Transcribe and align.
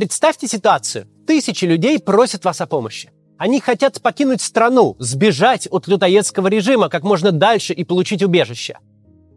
Представьте 0.00 0.48
ситуацию. 0.48 1.06
Тысячи 1.26 1.66
людей 1.66 1.98
просят 1.98 2.46
вас 2.46 2.62
о 2.62 2.66
помощи. 2.66 3.10
Они 3.36 3.60
хотят 3.60 4.00
покинуть 4.00 4.40
страну, 4.40 4.96
сбежать 4.98 5.68
от 5.70 5.88
лютоедского 5.88 6.48
режима 6.48 6.88
как 6.88 7.02
можно 7.02 7.32
дальше 7.32 7.74
и 7.74 7.84
получить 7.84 8.22
убежище. 8.22 8.78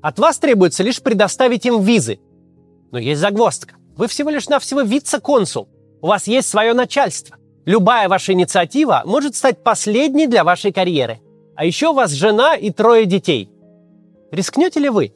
От 0.01 0.19
вас 0.19 0.39
требуется 0.39 0.81
лишь 0.81 1.01
предоставить 1.01 1.65
им 1.65 1.81
визы. 1.81 2.21
Но 2.93 2.97
есть 2.97 3.19
загвоздка. 3.19 3.75
Вы 3.97 4.07
всего 4.07 4.29
лишь 4.29 4.47
навсего 4.47 4.83
вице-консул. 4.83 5.67
У 6.01 6.07
вас 6.07 6.27
есть 6.27 6.47
свое 6.47 6.73
начальство. 6.73 7.35
Любая 7.65 8.07
ваша 8.07 8.31
инициатива 8.31 9.01
может 9.03 9.35
стать 9.35 9.65
последней 9.65 10.27
для 10.27 10.45
вашей 10.45 10.71
карьеры. 10.71 11.19
А 11.57 11.65
еще 11.65 11.89
у 11.89 11.93
вас 11.93 12.11
жена 12.11 12.55
и 12.55 12.71
трое 12.71 13.05
детей. 13.05 13.49
Рискнете 14.31 14.79
ли 14.79 14.87
вы? 14.87 15.13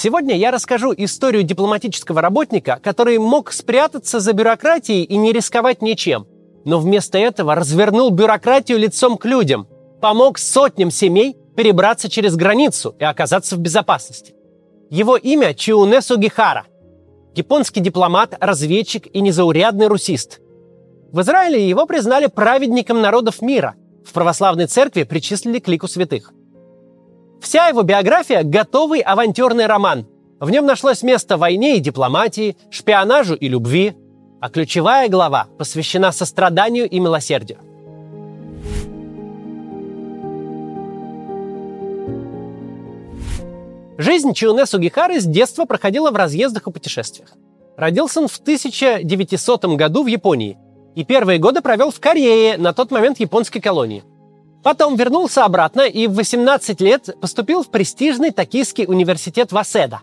Сегодня 0.00 0.36
я 0.36 0.52
расскажу 0.52 0.94
историю 0.96 1.42
дипломатического 1.42 2.22
работника, 2.22 2.78
который 2.80 3.18
мог 3.18 3.50
спрятаться 3.50 4.20
за 4.20 4.32
бюрократией 4.32 5.02
и 5.02 5.16
не 5.16 5.32
рисковать 5.32 5.82
ничем, 5.82 6.28
но 6.64 6.78
вместо 6.78 7.18
этого 7.18 7.56
развернул 7.56 8.10
бюрократию 8.10 8.78
лицом 8.78 9.18
к 9.18 9.24
людям, 9.24 9.66
помог 10.00 10.38
сотням 10.38 10.92
семей 10.92 11.36
перебраться 11.56 12.08
через 12.08 12.36
границу 12.36 12.94
и 13.00 13.02
оказаться 13.02 13.56
в 13.56 13.58
безопасности. 13.58 14.36
Его 14.88 15.16
имя 15.16 15.52
Чиуне 15.52 16.00
Сугихара. 16.00 16.66
Японский 17.34 17.80
дипломат, 17.80 18.36
разведчик 18.38 19.08
и 19.12 19.20
незаурядный 19.20 19.88
русист– 19.88 20.38
в 21.10 21.22
Израиле 21.22 21.68
его 21.68 21.86
признали 21.86 22.26
праведником 22.26 23.00
народов 23.00 23.40
мира. 23.40 23.76
В 24.04 24.12
православной 24.12 24.66
церкви 24.66 25.04
причислили 25.04 25.58
к 25.58 25.66
лику 25.66 25.88
святых. 25.88 26.32
Вся 27.40 27.68
его 27.68 27.82
биография– 27.82 28.42
готовый 28.44 29.00
авантюрный 29.00 29.66
роман. 29.66 30.06
В 30.40 30.50
нем 30.50 30.66
нашлось 30.66 31.02
место 31.02 31.36
войне 31.36 31.76
и 31.76 31.80
дипломатии, 31.80 32.56
шпионажу 32.70 33.34
и 33.34 33.48
любви. 33.48 33.96
А 34.40 34.50
ключевая 34.50 35.08
глава 35.08 35.48
посвящена 35.58 36.12
состраданию 36.12 36.88
и 36.88 37.00
милосердию. 37.00 37.58
Жизнь 43.98 44.32
Чиуне 44.32 44.64
Сугихары 44.64 45.20
с 45.20 45.24
детства 45.24 45.64
проходила 45.64 46.12
в 46.12 46.16
разъездах 46.16 46.68
и 46.68 46.70
путешествиях. 46.70 47.32
Родился 47.76 48.20
он 48.20 48.28
в 48.28 48.38
1900 48.38 49.64
году 49.76 50.04
в 50.04 50.06
Японии– 50.06 50.56
и 50.98 51.04
первые 51.04 51.38
годы 51.38 51.60
провел 51.60 51.92
в 51.92 52.00
Корее, 52.00 52.58
на 52.58 52.72
тот 52.72 52.90
момент 52.90 53.20
японской 53.20 53.60
колонии. 53.60 54.02
Потом 54.62 54.96
вернулся 54.96 55.44
обратно 55.44 55.82
и 55.82 56.06
в 56.06 56.14
18 56.14 56.80
лет 56.80 57.08
поступил 57.20 57.62
в 57.62 57.70
престижный 57.70 58.30
токийский 58.32 58.84
университет 58.86 59.52
Васеда. 59.52 60.00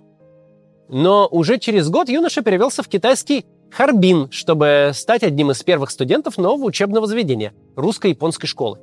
Но 0.88 1.28
уже 1.28 1.58
через 1.58 1.90
год 1.90 2.10
юноша 2.10 2.42
перевелся 2.42 2.84
в 2.84 2.88
китайский 2.88 3.46
Харбин, 3.72 4.30
чтобы 4.32 4.92
стать 4.94 5.24
одним 5.24 5.52
из 5.52 5.62
первых 5.64 5.92
студентов 5.92 6.38
нового 6.38 6.66
учебного 6.66 7.08
заведения– 7.08 7.54
русско-японской 7.76 8.48
школы. 8.48 8.80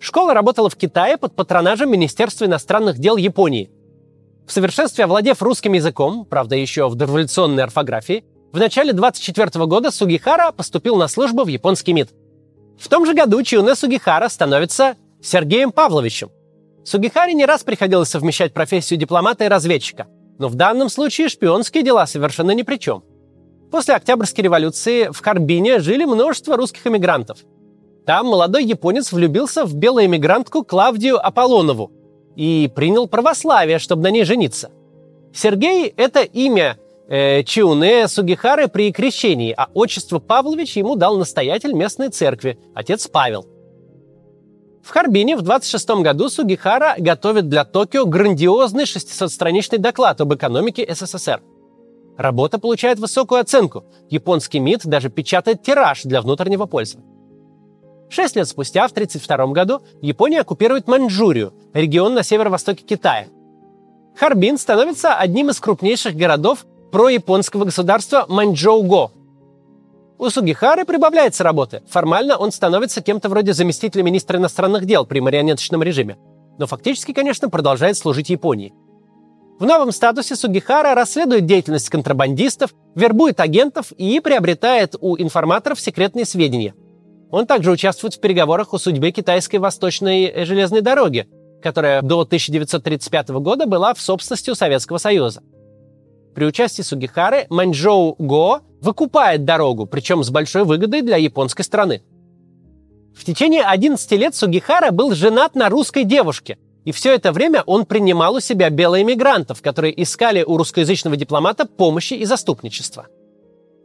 Школа 0.00 0.34
работала 0.34 0.68
в 0.68 0.76
Китае 0.76 1.16
под 1.16 1.34
патронажем 1.34 1.90
Министерства 1.90 2.44
иностранных 2.44 2.98
дел 2.98 3.16
Японии. 3.16 3.70
В 4.46 4.52
совершенстве 4.52 5.04
овладев 5.04 5.40
русским 5.40 5.72
языком, 5.72 6.26
правда 6.26 6.56
еще 6.56 6.88
в 6.88 6.94
дореволюционной 6.96 7.62
орфографии, 7.62 8.24
в 8.52 8.58
начале 8.58 8.92
24 8.92 9.64
года 9.64 9.90
Сугихара 9.90 10.52
поступил 10.52 10.96
на 10.96 11.08
службу 11.08 11.44
в 11.44 11.48
японский 11.48 11.94
МИД. 11.94 12.10
В 12.78 12.88
том 12.88 13.06
же 13.06 13.14
году 13.14 13.42
Чиуне 13.42 13.74
Сугихара 13.74 14.28
становится 14.28 14.96
Сергеем 15.22 15.72
Павловичем. 15.72 16.30
Сугихаре 16.84 17.32
не 17.32 17.46
раз 17.46 17.64
приходилось 17.64 18.10
совмещать 18.10 18.52
профессию 18.52 18.98
дипломата 18.98 19.44
и 19.44 19.48
разведчика, 19.48 20.06
но 20.38 20.48
в 20.48 20.54
данном 20.54 20.88
случае 20.88 21.28
шпионские 21.28 21.82
дела 21.82 22.06
совершенно 22.06 22.50
ни 22.50 22.62
при 22.62 22.76
чем. 22.76 23.04
После 23.70 23.94
Октябрьской 23.94 24.44
революции 24.44 25.08
в 25.10 25.20
Карбине 25.22 25.80
жили 25.80 26.04
множество 26.04 26.56
русских 26.56 26.86
эмигрантов. 26.86 27.38
Там 28.06 28.26
молодой 28.26 28.64
японец 28.64 29.12
влюбился 29.12 29.64
в 29.64 29.74
белую 29.74 30.06
эмигрантку 30.06 30.62
Клавдию 30.62 31.24
Аполлонову 31.24 31.90
и 32.36 32.70
принял 32.74 33.08
православие, 33.08 33.78
чтобы 33.78 34.02
на 34.02 34.10
ней 34.10 34.24
жениться. 34.24 34.70
Сергей– 35.32 35.88
это 35.96 36.20
имя 36.20 36.76
э, 37.08 37.42
Чиуне 37.44 38.08
Сугихары 38.08 38.68
при 38.68 38.92
крещении, 38.92 39.54
а 39.56 39.68
отчество 39.74 40.18
Павлович 40.18 40.76
ему 40.76 40.96
дал 40.96 41.16
настоятель 41.16 41.72
местной 41.72 42.08
церкви, 42.08 42.58
отец 42.74 43.08
Павел. 43.08 43.46
В 44.82 44.90
Харбине 44.90 45.36
в 45.36 45.42
26 45.42 46.02
году 46.02 46.28
Сугихара 46.28 46.94
готовит 46.98 47.48
для 47.48 47.64
Токио 47.64 48.04
грандиозный 48.04 48.84
600-страничный 48.84 49.78
доклад 49.78 50.20
об 50.20 50.34
экономике 50.34 50.86
СССР. 50.88 51.40
Работа 52.18 52.58
получает 52.58 52.98
высокую 52.98 53.40
оценку. 53.40 53.84
Японский 54.10 54.60
МИД 54.60 54.84
даже 54.84 55.08
печатает 55.08 55.62
тираж 55.62 56.02
для 56.02 56.20
внутреннего 56.20 56.66
пользования. 56.66 57.08
Шесть 58.10 58.36
лет 58.36 58.46
спустя, 58.46 58.86
в 58.86 58.92
1932 58.92 59.52
году, 59.54 59.82
Япония 60.00 60.42
оккупирует 60.42 60.86
Маньчжурию, 60.86 61.54
регион 61.72 62.14
на 62.14 62.22
северо-востоке 62.22 62.84
Китая. 62.84 63.26
Харбин 64.16 64.58
становится 64.58 65.14
одним 65.16 65.50
из 65.50 65.58
крупнейших 65.58 66.14
городов 66.14 66.66
прояпонского 66.94 67.64
государства 67.64 68.24
Маньчжоу-го. 68.28 69.10
У 70.16 70.30
Сугихары 70.30 70.84
прибавляется 70.84 71.42
работы. 71.42 71.82
Формально 71.88 72.36
он 72.36 72.52
становится 72.52 73.02
кем-то 73.02 73.28
вроде 73.28 73.52
заместителя 73.52 74.04
министра 74.04 74.38
иностранных 74.38 74.86
дел 74.86 75.04
при 75.04 75.18
марионеточном 75.18 75.82
режиме. 75.82 76.18
Но 76.56 76.68
фактически, 76.68 77.12
конечно, 77.12 77.50
продолжает 77.50 77.96
служить 77.96 78.30
Японии. 78.30 78.72
В 79.58 79.66
новом 79.66 79.90
статусе 79.90 80.36
Сугихара 80.36 80.94
расследует 80.94 81.46
деятельность 81.46 81.88
контрабандистов, 81.88 82.72
вербует 82.94 83.40
агентов 83.40 83.90
и 83.90 84.20
приобретает 84.20 84.94
у 85.00 85.16
информаторов 85.20 85.80
секретные 85.80 86.24
сведения. 86.24 86.74
Он 87.32 87.44
также 87.44 87.72
участвует 87.72 88.14
в 88.14 88.20
переговорах 88.20 88.72
о 88.72 88.78
судьбе 88.78 89.10
китайской 89.10 89.56
восточной 89.56 90.44
железной 90.44 90.80
дороги, 90.80 91.26
которая 91.60 92.02
до 92.02 92.20
1935 92.20 93.30
года 93.30 93.66
была 93.66 93.94
в 93.94 94.00
собственности 94.00 94.50
у 94.50 94.54
Советского 94.54 94.98
Союза. 94.98 95.42
При 96.34 96.46
участии 96.46 96.82
Сугихары 96.82 97.46
Маньчжоу 97.48 98.16
Го 98.18 98.60
выкупает 98.80 99.44
дорогу, 99.44 99.86
причем 99.86 100.24
с 100.24 100.30
большой 100.30 100.64
выгодой 100.64 101.02
для 101.02 101.16
японской 101.16 101.62
страны. 101.62 102.02
В 103.14 103.24
течение 103.24 103.62
11 103.62 104.10
лет 104.12 104.34
Сугихара 104.34 104.90
был 104.90 105.14
женат 105.14 105.54
на 105.54 105.68
русской 105.68 106.02
девушке, 106.02 106.58
и 106.84 106.90
все 106.90 107.14
это 107.14 107.30
время 107.30 107.62
он 107.66 107.86
принимал 107.86 108.34
у 108.34 108.40
себя 108.40 108.68
белоэмигрантов, 108.68 109.62
которые 109.62 110.02
искали 110.02 110.42
у 110.42 110.56
русскоязычного 110.56 111.16
дипломата 111.16 111.66
помощи 111.66 112.14
и 112.14 112.24
заступничества. 112.24 113.06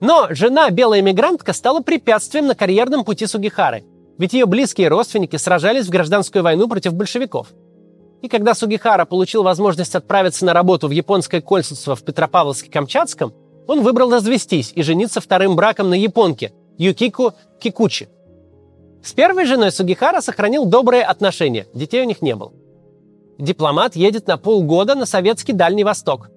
Но 0.01 0.27
жена 0.31 0.71
белоэмигрантка 0.71 1.53
стала 1.53 1.81
препятствием 1.81 2.47
на 2.47 2.55
карьерном 2.55 3.05
пути 3.05 3.27
Сугихары, 3.27 3.83
ведь 4.17 4.33
ее 4.33 4.47
близкие 4.47 4.87
родственники 4.87 5.35
сражались 5.35 5.85
в 5.85 5.91
гражданскую 5.91 6.43
войну 6.43 6.67
против 6.67 6.93
большевиков– 6.95 7.49
и 8.21 8.27
когда 8.27 8.53
Сугихара 8.53 9.05
получил 9.05 9.43
возможность 9.43 9.95
отправиться 9.95 10.45
на 10.45 10.53
работу 10.53 10.87
в 10.87 10.91
японское 10.91 11.41
консульство 11.41 11.95
в 11.95 12.03
Петропавловске-Камчатском, 12.03 13.33
он 13.67 13.81
выбрал 13.81 14.11
развестись 14.11 14.71
и 14.75 14.83
жениться 14.83 15.21
вторым 15.21 15.55
браком 15.55 15.89
на 15.89 15.93
японке 15.93 16.53
Юкику 16.77 17.33
Кикучи. 17.59 18.09
С 19.03 19.13
первой 19.13 19.45
женой 19.45 19.71
Сугихара 19.71 20.21
сохранил 20.21 20.65
добрые 20.65 21.03
отношения, 21.03 21.67
детей 21.73 22.01
у 22.01 22.05
них 22.05 22.21
не 22.21 22.35
было. 22.35 22.51
Дипломат 23.37 23.95
едет 23.95 24.27
на 24.27 24.37
полгода 24.37 24.95
на 24.95 25.05
советский 25.05 25.53
Дальний 25.53 25.85
Восток. 25.85 26.29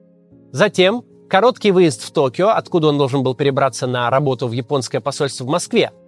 Затем 0.53 1.04
короткий 1.28 1.72
выезд 1.72 2.03
в 2.03 2.12
Токио, 2.12 2.50
откуда 2.50 2.88
он 2.88 2.98
должен 2.98 3.25
был 3.25 3.34
перебраться 3.34 3.88
на 3.88 4.09
работу 4.10 4.47
в 4.47 4.53
японское 4.53 5.00
посольство 5.00 5.44
в 5.44 5.48
Москве– 5.48 5.91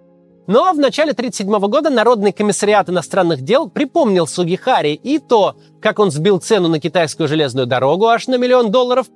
но 0.47 0.71
в 0.73 0.77
начале 0.77 1.11
1937 1.11 1.69
года 1.69 1.89
Народный 1.89 2.31
комиссариат 2.31 2.89
иностранных 2.89 3.41
дел 3.41 3.69
припомнил 3.69 4.27
Сугихари 4.27 4.93
и 4.93 5.19
то, 5.19 5.55
как 5.81 5.99
он 5.99 6.11
сбил 6.11 6.39
цену 6.39 6.67
на 6.67 6.79
китайскую 6.79 7.27
железную 7.27 7.65
дорогу 7.65 8.07
аж 8.07 8.27
на 8.27 8.37
миллион 8.37 8.71
долларов, 8.71 9.07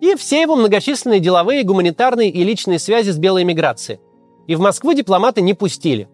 и 0.00 0.14
все 0.14 0.42
его 0.42 0.54
многочисленные 0.56 1.20
деловые, 1.20 1.64
гуманитарные 1.64 2.30
и 2.30 2.44
личные 2.44 2.78
связи 2.78 3.10
с 3.10 3.18
белой 3.18 3.42
эмиграцией. 3.42 4.00
И 4.46 4.54
в 4.54 4.60
Москву 4.60 4.92
дипломаты 4.92 5.40
не 5.40 5.54
пустили. 5.54 6.08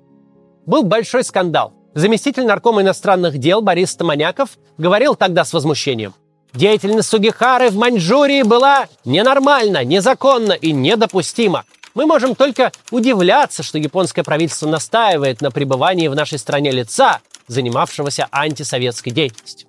Был 0.64 0.84
большой 0.84 1.24
скандал. 1.24 1.74
Заместитель 1.94 2.46
наркома 2.46 2.80
иностранных 2.80 3.36
дел 3.36 3.60
Борис 3.60 3.90
Стаманяков 3.90 4.56
говорил 4.78 5.14
тогда 5.16 5.44
с 5.44 5.52
возмущением. 5.52 6.14
Деятельность 6.54 7.08
Сугихары 7.08 7.70
в 7.70 7.76
Маньчжурии 7.76 8.42
была 8.42 8.86
ненормальна, 9.04 9.84
незаконна 9.84 10.52
и 10.52 10.72
недопустима. 10.72 11.64
Мы 11.94 12.06
можем 12.06 12.34
только 12.34 12.72
удивляться, 12.90 13.62
что 13.62 13.78
японское 13.78 14.22
правительство 14.22 14.68
настаивает 14.68 15.40
на 15.42 15.50
пребывании 15.50 16.08
в 16.08 16.14
нашей 16.14 16.38
стране 16.38 16.70
лица, 16.70 17.20
занимавшегося 17.48 18.28
антисоветской 18.30 19.12
деятельностью. 19.12 19.68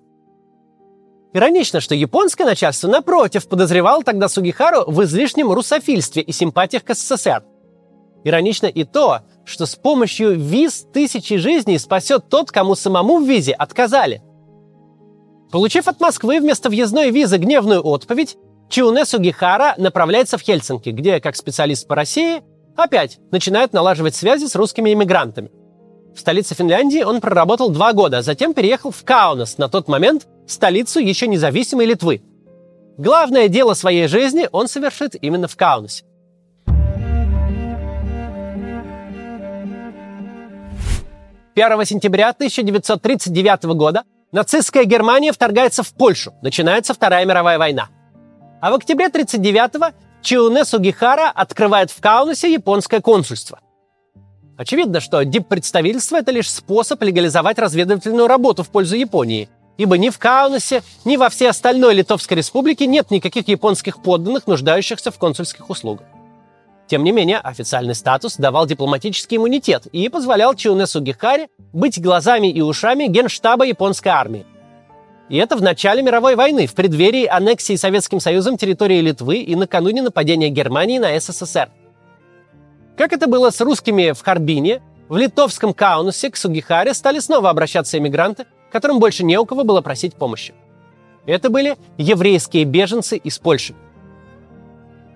Иронично, 1.33 1.81
что 1.81 1.95
японское 1.95 2.45
начальство, 2.45 2.87
напротив, 2.87 3.47
подозревало 3.47 4.03
тогда 4.03 4.29
Сугихару 4.29 4.83
в 4.85 5.03
излишнем 5.03 5.51
русофильстве 5.51 6.21
и 6.21 6.31
симпатиях 6.31 6.83
к 6.83 6.93
СССР. 6.93 7.43
Иронично 8.23 8.67
и 8.67 8.83
то, 8.83 9.21
что 9.43 9.65
с 9.65 9.75
помощью 9.75 10.39
виз 10.39 10.85
тысячи 10.93 11.37
жизней 11.37 11.79
спасет 11.79 12.29
тот, 12.29 12.51
кому 12.51 12.75
самому 12.75 13.19
в 13.19 13.27
визе 13.27 13.51
отказали. 13.51 14.21
Получив 15.51 15.87
от 15.87 15.99
Москвы 15.99 16.39
вместо 16.39 16.69
въездной 16.69 17.09
визы 17.09 17.37
гневную 17.37 17.81
отповедь, 17.81 18.37
Чиуне 18.73 19.05
Сугихара 19.05 19.75
направляется 19.77 20.39
в 20.39 20.41
Хельсинки, 20.41 20.89
где, 20.89 21.19
как 21.19 21.35
специалист 21.35 21.87
по 21.87 21.93
России, 21.93 22.41
Опять 22.75 23.19
начинает 23.31 23.71
налаживать 23.71 24.15
связи 24.15 24.47
с 24.47 24.55
русскими 24.55 24.91
иммигрантами. 24.93 25.51
В 26.15 26.19
столице 26.19 26.55
Финляндии 26.55 27.03
он 27.03 27.21
проработал 27.21 27.69
два 27.69 27.93
года, 27.93 28.19
а 28.19 28.21
затем 28.23 28.55
переехал 28.55 28.89
в 28.91 29.03
Каунас, 29.03 29.59
на 29.59 29.69
тот 29.69 29.87
момент 29.87 30.27
столицу 30.47 30.99
еще 30.99 31.27
независимой 31.27 31.85
Литвы. 31.85 32.23
Главное 32.97 33.47
дело 33.47 33.75
своей 33.75 34.07
жизни 34.07 34.49
он 34.51 34.67
совершит 34.67 35.15
именно 35.21 35.47
в 35.47 35.55
Каунасе. 35.55 36.03
1 41.55 41.85
сентября 41.85 42.29
1939 42.29 43.63
года 43.75 44.03
нацистская 44.31 44.85
Германия 44.85 45.31
вторгается 45.31 45.83
в 45.83 45.93
Польшу. 45.93 46.33
Начинается 46.41 46.95
Вторая 46.95 47.23
мировая 47.25 47.59
война. 47.59 47.89
А 48.63 48.71
в 48.71 48.75
октябре 48.75 49.07
1939-го 49.07 49.87
Чиуне 50.21 50.63
Сугихара 50.63 51.29
открывает 51.29 51.91
в 51.91 51.99
Каунасе 51.99 52.53
японское 52.53 53.01
консульство. 53.01 53.59
Очевидно, 54.55 55.01
что 55.01 55.21
диппредставительство– 55.25 56.15
это 56.19 56.31
лишь 56.31 56.49
способ 56.49 57.03
легализовать 57.03 57.59
разведывательную 57.59 58.25
работу 58.25 58.63
в 58.63 58.69
пользу 58.69 58.95
Японии, 58.95 59.49
ибо 59.77 59.97
ни 59.97 60.09
в 60.09 60.17
Каунасе, 60.17 60.81
ни 61.03 61.17
во 61.17 61.27
всей 61.27 61.49
остальной 61.49 61.93
Литовской 61.93 62.37
республике 62.37 62.87
нет 62.87 63.11
никаких 63.11 63.49
японских 63.49 64.01
подданных, 64.01 64.47
нуждающихся 64.47 65.11
в 65.11 65.17
консульских 65.17 65.69
услугах. 65.69 66.07
Тем 66.87 67.03
не 67.03 67.11
менее, 67.11 67.39
официальный 67.39 67.95
статус 67.95 68.37
давал 68.37 68.65
дипломатический 68.65 69.35
иммунитет 69.35 69.87
и 69.87 70.07
позволял 70.07 70.55
Чиуне 70.55 70.87
Сугихаре 70.87 71.49
быть 71.73 72.01
глазами 72.01 72.47
и 72.49 72.61
ушами 72.61 73.07
генштаба 73.07 73.65
японской 73.65 74.07
армии. 74.07 74.45
И 75.29 75.37
это 75.37 75.55
в 75.55 75.61
начале 75.61 76.01
мировой 76.01 76.35
войны, 76.35 76.67
в 76.67 76.75
преддверии 76.75 77.25
аннексии 77.25 77.75
Советским 77.75 78.19
Союзом 78.19 78.57
территории 78.57 78.99
Литвы 78.99 79.37
и 79.37 79.55
накануне 79.55 80.01
нападения 80.01 80.49
Германии 80.49 80.99
на 80.99 81.19
СССР. 81.19 81.69
Как 82.97 83.13
это 83.13 83.27
было 83.27 83.49
с 83.49 83.59
русскими 83.61 84.11
в 84.11 84.21
Харбине, 84.21 84.81
в 85.09 85.17
литовском 85.17 85.73
Каунасе 85.73 86.29
к 86.29 86.37
Сугихаре 86.37 86.93
стали 86.93 87.19
снова 87.19 87.49
обращаться 87.49 87.97
иммигранты, 87.97 88.45
которым 88.71 88.99
больше 88.99 89.23
не 89.23 89.37
у 89.37 89.45
кого 89.45 89.63
было 89.63 89.81
просить 89.81 90.15
помощи. 90.15 90.53
Это 91.25 91.49
были 91.49 91.77
еврейские 91.97 92.65
беженцы 92.65 93.17
из 93.17 93.39
Польши. 93.39 93.75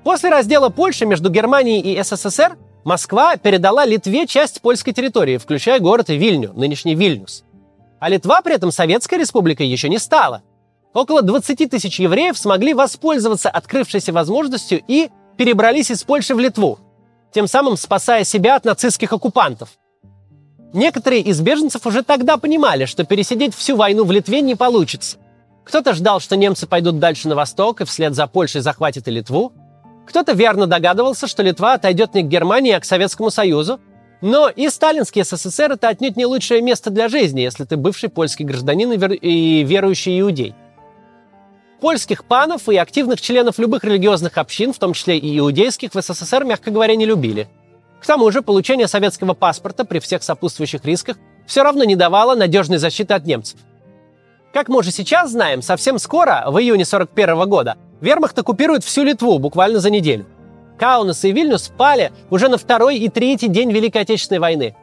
После 0.04 0.30
раздела 0.30 0.70
Польши 0.70 1.06
между 1.06 1.30
Германией 1.30 1.82
и 1.82 2.02
СССР 2.02 2.58
Москва 2.86 3.36
передала 3.36 3.86
Литве 3.86 4.26
часть 4.26 4.62
польской 4.62 4.94
территории, 4.94 5.38
включая 5.38 5.80
город 5.82 6.08
Вильню, 6.08 6.54
нынешний 6.54 6.96
Вильнюс. 6.96 7.44
А 8.00 8.10
Литва 8.10 8.42
при 8.42 8.56
этом 8.56 8.72
Советской 8.72 9.20
Республикой 9.20 9.68
еще 9.68 9.90
не 9.90 9.98
стала. 9.98 10.44
Около 10.94 11.22
20 11.22 11.70
тысяч 11.70 12.00
евреев 12.00 12.38
смогли 12.38 12.74
воспользоваться 12.74 13.50
открывшейся 13.50 14.14
возможностью 14.14 14.82
и 14.88 15.10
перебрались 15.38 15.92
из 15.92 16.04
Польши 16.04 16.34
в 16.34 16.40
Литву, 16.40 16.80
тем 17.34 17.48
самым 17.48 17.78
спасая 17.78 18.24
себя 18.24 18.56
от 18.56 18.66
нацистских 18.66 19.14
оккупантов. 19.14 19.70
Некоторые 20.74 21.22
из 21.22 21.40
беженцев 21.40 21.86
уже 21.86 22.04
тогда 22.04 22.38
понимали, 22.38 22.86
что 22.86 23.04
пересидеть 23.04 23.56
всю 23.56 23.76
войну 23.76 24.04
в 24.04 24.12
Литве 24.12 24.42
не 24.42 24.56
получится. 24.56 25.18
Кто-то 25.64 25.94
ждал, 25.94 26.20
что 26.20 26.36
немцы 26.36 26.66
пойдут 26.66 27.00
дальше 27.00 27.28
на 27.28 27.36
восток 27.36 27.82
и 27.82 27.86
вслед 27.86 28.16
за 28.16 28.28
Польшей 28.28 28.62
захватят 28.62 29.08
и 29.08 29.12
Литву, 29.12 29.54
кто-то 30.08 30.32
верно 30.32 30.68
догадывался, 30.68 31.28
что 31.28 31.44
Литва 31.44 31.74
отойдет 31.74 32.14
не 32.14 32.24
к 32.24 32.28
Германии, 32.28 32.72
а 32.72 32.80
к 32.80 32.86
Советскому 32.86 33.30
Союзу. 33.30 33.80
Но 34.22 34.50
и 34.50 34.70
сталинский 34.70 35.24
СССР– 35.24 35.72
это 35.74 35.90
отнюдь 35.90 36.18
не 36.18 36.26
лучшее 36.26 36.62
место 36.62 36.90
для 36.90 37.08
жизни, 37.08 37.42
если 37.42 37.66
ты 37.66 37.78
бывший 37.78 38.10
польский 38.10 38.46
гражданин 38.46 38.92
и 38.92 39.64
верующий 39.64 40.20
иудей. 40.20 40.56
Польских 41.80 42.26
панов 42.26 42.68
и 42.68 42.78
активных 42.78 43.22
членов 43.22 43.60
любых 43.60 43.84
религиозных 43.84 44.40
общин, 44.40 44.74
в 44.74 44.80
том 44.80 44.94
числе 44.94 45.20
и 45.20 45.38
иудейских, 45.38 45.94
в 45.94 46.02
СССР, 46.02 46.44
мягко 46.44 46.72
говоря, 46.72 46.96
не 46.96 47.06
любили. 47.06 47.48
К 48.02 48.08
тому 48.08 48.32
же 48.32 48.42
получение 48.42 48.88
советского 48.88 49.34
паспорта 49.36 49.86
при 49.86 50.00
всех 50.00 50.24
сопутствующих 50.24 50.84
рисках 50.86 51.18
все 51.46 51.62
равно 51.62 51.84
не 51.84 51.96
давало 51.96 52.36
надежной 52.36 52.80
защиты 52.80 53.14
от 53.14 53.26
немцев. 53.26 53.60
Как 54.54 54.70
мы 54.70 54.80
уже 54.80 54.92
сейчас 54.92 55.32
знаем, 55.32 55.62
совсем 55.62 56.00
скоро, 56.00 56.46
в 56.48 56.58
июне 56.58 56.84
1941 56.84 57.50
года, 57.50 57.78
Вермахт 58.02 58.38
оккупирует 58.40 58.84
всю 58.84 59.04
Литву 59.04 59.38
буквально 59.38 59.80
за 59.80 59.92
неделю. 59.92 60.26
Каунас 60.78 61.24
и 61.26 61.32
Вильнюс 61.32 61.70
пали 61.70 62.12
уже 62.30 62.48
на 62.50 62.58
второй 62.58 62.98
и 62.98 63.10
третий 63.10 63.48
день 63.48 63.72
Великой 63.72 64.04
Отечественной 64.04 64.40
войны. 64.40 64.76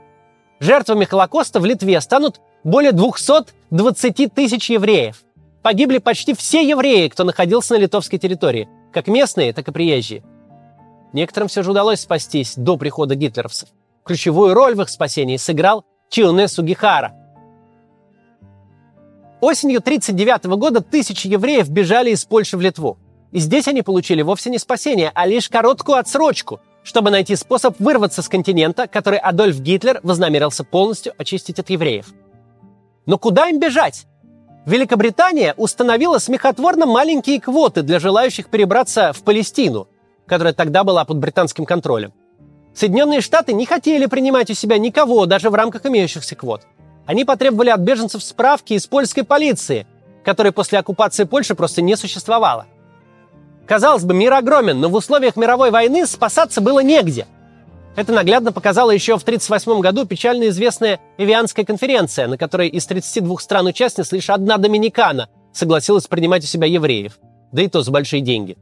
Жертвами 0.60 1.04
Холокоста 1.04 1.60
в 1.60 1.64
Литве 1.64 2.00
станут 2.00 2.40
более 2.62 2.92
220 2.92 4.34
тысяч 4.34 4.70
евреев. 4.70 5.22
Погибли 5.62 5.98
почти 5.98 6.34
все 6.34 6.66
евреи, 6.68 7.08
кто 7.08 7.24
находился 7.24 7.74
на 7.74 7.78
литовской 7.78 8.18
территории, 8.18 8.68
как 8.92 9.06
местные, 9.06 9.52
так 9.52 9.68
и 9.68 9.72
приезжие. 9.72 10.22
Некоторым 11.12 11.48
все 11.48 11.62
же 11.62 11.70
удалось 11.70 12.00
спастись 12.00 12.54
до 12.56 12.76
прихода 12.76 13.14
гитлеровцев. 13.14 13.68
Ключевую 14.04 14.54
роль 14.54 14.74
в 14.74 14.82
их 14.82 14.88
спасении 14.88 15.36
сыграл 15.36 15.84
Чилне 16.10 16.48
Сугихара– 16.48 17.14
Осенью 19.44 19.80
1939 19.80 20.58
года 20.58 20.80
тысячи 20.80 21.26
евреев 21.26 21.68
бежали 21.68 22.08
из 22.08 22.24
Польши 22.24 22.56
в 22.56 22.62
Литву. 22.62 22.96
И 23.34 23.38
здесь 23.40 23.68
они 23.68 23.82
получили 23.82 24.22
вовсе 24.22 24.48
не 24.48 24.58
спасение, 24.58 25.10
а 25.14 25.26
лишь 25.26 25.50
короткую 25.50 25.98
отсрочку, 25.98 26.60
чтобы 26.82 27.10
найти 27.10 27.36
способ 27.36 27.78
вырваться 27.78 28.22
с 28.22 28.28
континента, 28.30 28.86
который 28.86 29.18
Адольф 29.18 29.60
Гитлер 29.60 30.00
вознамерился 30.02 30.64
полностью 30.64 31.12
очистить 31.18 31.58
от 31.58 31.68
евреев. 31.68 32.06
Но 33.04 33.18
куда 33.18 33.48
им 33.48 33.60
бежать? 33.60 34.06
Великобритания 34.64 35.52
установила 35.58 36.18
смехотворно 36.18 36.86
маленькие 36.86 37.38
квоты 37.38 37.82
для 37.82 37.98
желающих 37.98 38.48
перебраться 38.48 39.12
в 39.12 39.22
Палестину, 39.22 39.88
которая 40.24 40.54
тогда 40.54 40.82
была 40.82 41.04
под 41.04 41.18
британским 41.18 41.66
контролем. 41.66 42.14
Соединенные 42.74 43.20
Штаты 43.20 43.52
не 43.52 43.66
хотели 43.66 44.06
принимать 44.06 44.50
у 44.50 44.54
себя 44.54 44.78
никого, 44.78 45.26
даже 45.26 45.50
в 45.50 45.54
рамках 45.54 45.84
имеющихся 45.84 46.34
квот– 46.34 46.62
они 47.06 47.24
потребовали 47.24 47.70
от 47.70 47.80
беженцев 47.80 48.22
справки 48.22 48.72
из 48.74 48.86
польской 48.86 49.24
полиции, 49.24 49.86
которой 50.24 50.52
после 50.52 50.78
оккупации 50.78 51.24
Польши 51.24 51.54
просто 51.54 51.82
не 51.82 51.96
существовало. 51.96 52.66
Казалось 53.66 54.04
бы, 54.04 54.14
мир 54.14 54.32
огромен, 54.34 54.80
но 54.80 54.88
в 54.88 54.94
условиях 54.94 55.36
мировой 55.36 55.70
войны 55.70 56.06
спасаться 56.06 56.60
было 56.60 56.80
негде. 56.80 57.26
Это 57.96 58.12
наглядно 58.12 58.52
показала 58.52 58.90
еще 58.90 59.18
в 59.18 59.22
1938 59.22 59.80
году 59.80 60.04
печально 60.04 60.48
известная 60.48 61.00
Эвианская 61.16 61.64
конференция, 61.64 62.26
на 62.26 62.36
которой 62.36 62.68
из 62.68 62.84
32 62.86 63.36
стран-участниц 63.38 64.10
лишь 64.12 64.30
одна 64.30 64.58
Доминикана 64.58 65.28
согласилась 65.52 66.06
принимать 66.06 66.42
у 66.42 66.46
себя 66.46 66.66
евреев, 66.66 67.18
да 67.52 67.62
и 67.62 67.68
то 67.68 67.82
за 67.82 67.92
большие 67.92 68.20
деньги. 68.20 68.58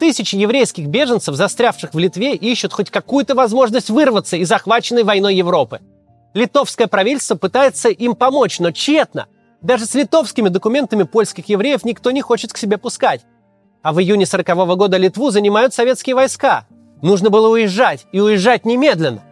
Тысячи 0.00 0.34
еврейских 0.34 0.86
беженцев, 0.88 1.36
застрявших 1.36 1.94
в 1.94 1.98
Литве, 1.98 2.34
ищут 2.34 2.72
хоть 2.72 2.90
какую-то 2.90 3.34
возможность 3.34 3.90
вырваться 3.90 4.36
из 4.36 4.48
захваченной 4.48 5.04
войной 5.04 5.36
Европы– 5.36 5.80
Литовское 6.32 6.86
правительство 6.86 7.34
пытается 7.34 7.88
им 7.88 8.14
помочь, 8.14 8.60
но 8.60 8.70
тщетно. 8.70 9.26
Даже 9.62 9.84
с 9.84 9.94
литовскими 9.94 10.48
документами 10.48 11.02
польских 11.02 11.48
евреев 11.48 11.84
никто 11.84 12.10
не 12.12 12.22
хочет 12.22 12.52
к 12.52 12.56
себе 12.56 12.78
пускать. 12.78 13.22
А 13.82 13.92
в 13.92 14.00
июне 14.00 14.26
40 14.26 14.48
-го 14.48 14.76
года 14.76 14.96
Литву 14.96 15.30
занимают 15.30 15.74
советские 15.74 16.14
войска. 16.14 16.66
Нужно 17.02 17.30
было 17.30 17.48
уезжать, 17.48 18.06
и 18.12 18.20
уезжать 18.20 18.66
немедленно. 18.66 19.22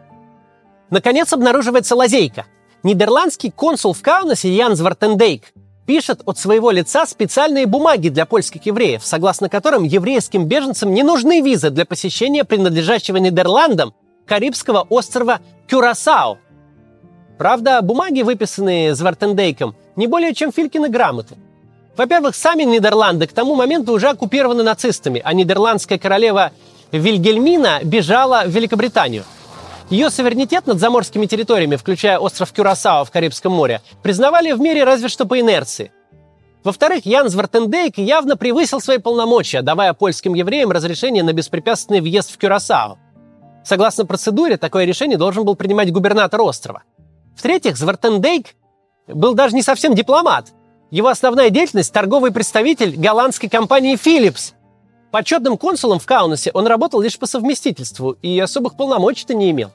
Наконец 0.91 1.33
обнаруживается 1.33 1.95
лазейка. 1.95 2.47
Нидерландский 2.83 3.51
консул 3.51 3.93
в 3.93 4.01
Каунасе 4.01 4.55
Ян 4.55 4.75
Звартендейк 4.75 5.53
пишет 5.87 6.23
от 6.25 6.39
своего 6.39 6.71
лица 6.71 7.07
специальные 7.07 7.67
бумаги 7.67 8.09
для 8.09 8.27
польских 8.27 8.67
евреев, 8.67 9.05
согласно 9.05 9.49
которым 9.49 9.85
еврейским 9.85 10.45
беженцам 10.47 10.93
не 10.93 11.03
нужны 11.03 11.41
визы 11.41 11.71
для 11.71 11.85
посещения 11.85 12.45
принадлежащего 12.45 13.17
Нидерландам 13.17 13.95
Карибского 14.27 14.87
острова 14.89 15.41
Кюрасао, 15.67 16.39
Правда, 17.39 17.81
бумаги, 17.83 18.23
выписанные 18.23 18.97
Звартендейком, 18.97 19.77
не 19.95 20.09
более 20.09 20.35
чем 20.35 20.53
Филькины 20.53 20.89
грамоты. 20.89 21.37
Во-первых, 21.99 22.35
сами 22.35 22.63
Нидерланды 22.63 23.27
к 23.27 23.33
тому 23.33 23.55
моменту 23.55 23.93
уже 23.93 24.09
оккупированы 24.09 24.63
нацистами, 24.63 25.21
а 25.23 25.35
нидерландская 25.35 25.99
королева 25.99 26.53
Вильгельмина 26.93 27.81
бежала 27.83 28.45
в 28.47 28.49
Великобританию. 28.49 29.25
Ее 29.91 30.09
суверенитет 30.09 30.67
над 30.67 30.79
заморскими 30.79 31.27
территориями, 31.27 31.77
включая 31.77 32.19
остров 32.19 32.53
Кюрасао 32.53 33.05
в 33.05 33.11
Карибском 33.11 33.53
море, 33.53 33.83
признавали 34.03 34.53
в 34.53 34.61
мире 34.61 34.85
разве 34.85 35.09
что 35.09 35.27
по 35.27 35.39
инерции. 35.39 35.93
Во-вторых, 36.65 37.05
Ян 37.05 37.29
Звартендейк 37.29 37.99
явно 37.99 38.37
превысил 38.39 38.81
свои 38.81 38.99
полномочия, 38.99 39.61
давая 39.61 39.93
польским 39.93 40.33
евреям 40.33 40.71
разрешение 40.71 41.23
на 41.23 41.35
беспрепятственный 41.35 42.01
въезд 42.01 42.33
в 42.33 42.39
Кюрасао. 42.39 42.99
Согласно 43.65 44.07
процедуре, 44.07 44.57
такое 44.57 44.87
решение 44.87 45.19
должен 45.19 45.45
был 45.45 45.57
принимать 45.57 45.93
губернатор 45.93 46.41
острова– 46.41 46.83
в-третьих, 47.39 47.77
Звартендейк 47.77 48.57
был 49.07 49.35
даже 49.35 49.55
не 49.55 49.63
совсем 49.63 49.95
дипломат. 49.95 50.49
Его 50.91 51.09
основная 51.09 51.51
деятельность– 51.51 51.93
торговый 51.95 52.33
представитель 52.33 52.97
голландской 52.97 53.51
компании 53.51 53.97
Philips. 53.97 54.55
Почетным 55.11 55.59
консулом 55.59 55.99
в 55.99 56.07
Каунасе 56.07 56.51
он 56.55 56.67
работал 56.67 57.01
лишь 57.01 57.19
по 57.19 57.27
совместительству 57.27 58.13
и 58.23 58.39
особых 58.39 58.77
полномочий-то 58.77 59.35
не 59.35 59.51
имел. 59.51 59.71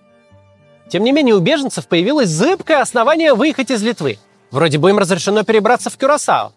Тем 0.90 1.04
не 1.04 1.12
менее, 1.12 1.36
у 1.36 1.40
беженцев 1.40 1.88
появилось 1.88 2.30
зыбкое 2.30 2.82
основание 2.82 3.34
выехать 3.34 3.72
из 3.72 3.84
Литвы. 3.84 4.18
Вроде 4.52 4.78
бы 4.78 4.90
им 4.90 4.98
разрешено 4.98 5.44
перебраться 5.44 5.90
в 5.90 5.98
Кюрасао. 5.98 6.54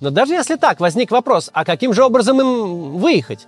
Но 0.00 0.10
даже 0.10 0.34
если 0.34 0.56
так, 0.56 0.80
возник 0.80 1.10
вопрос, 1.10 1.50
а 1.52 1.64
каким 1.64 1.94
же 1.94 2.04
образом 2.04 2.40
им 2.40 2.98
выехать? 2.98 3.46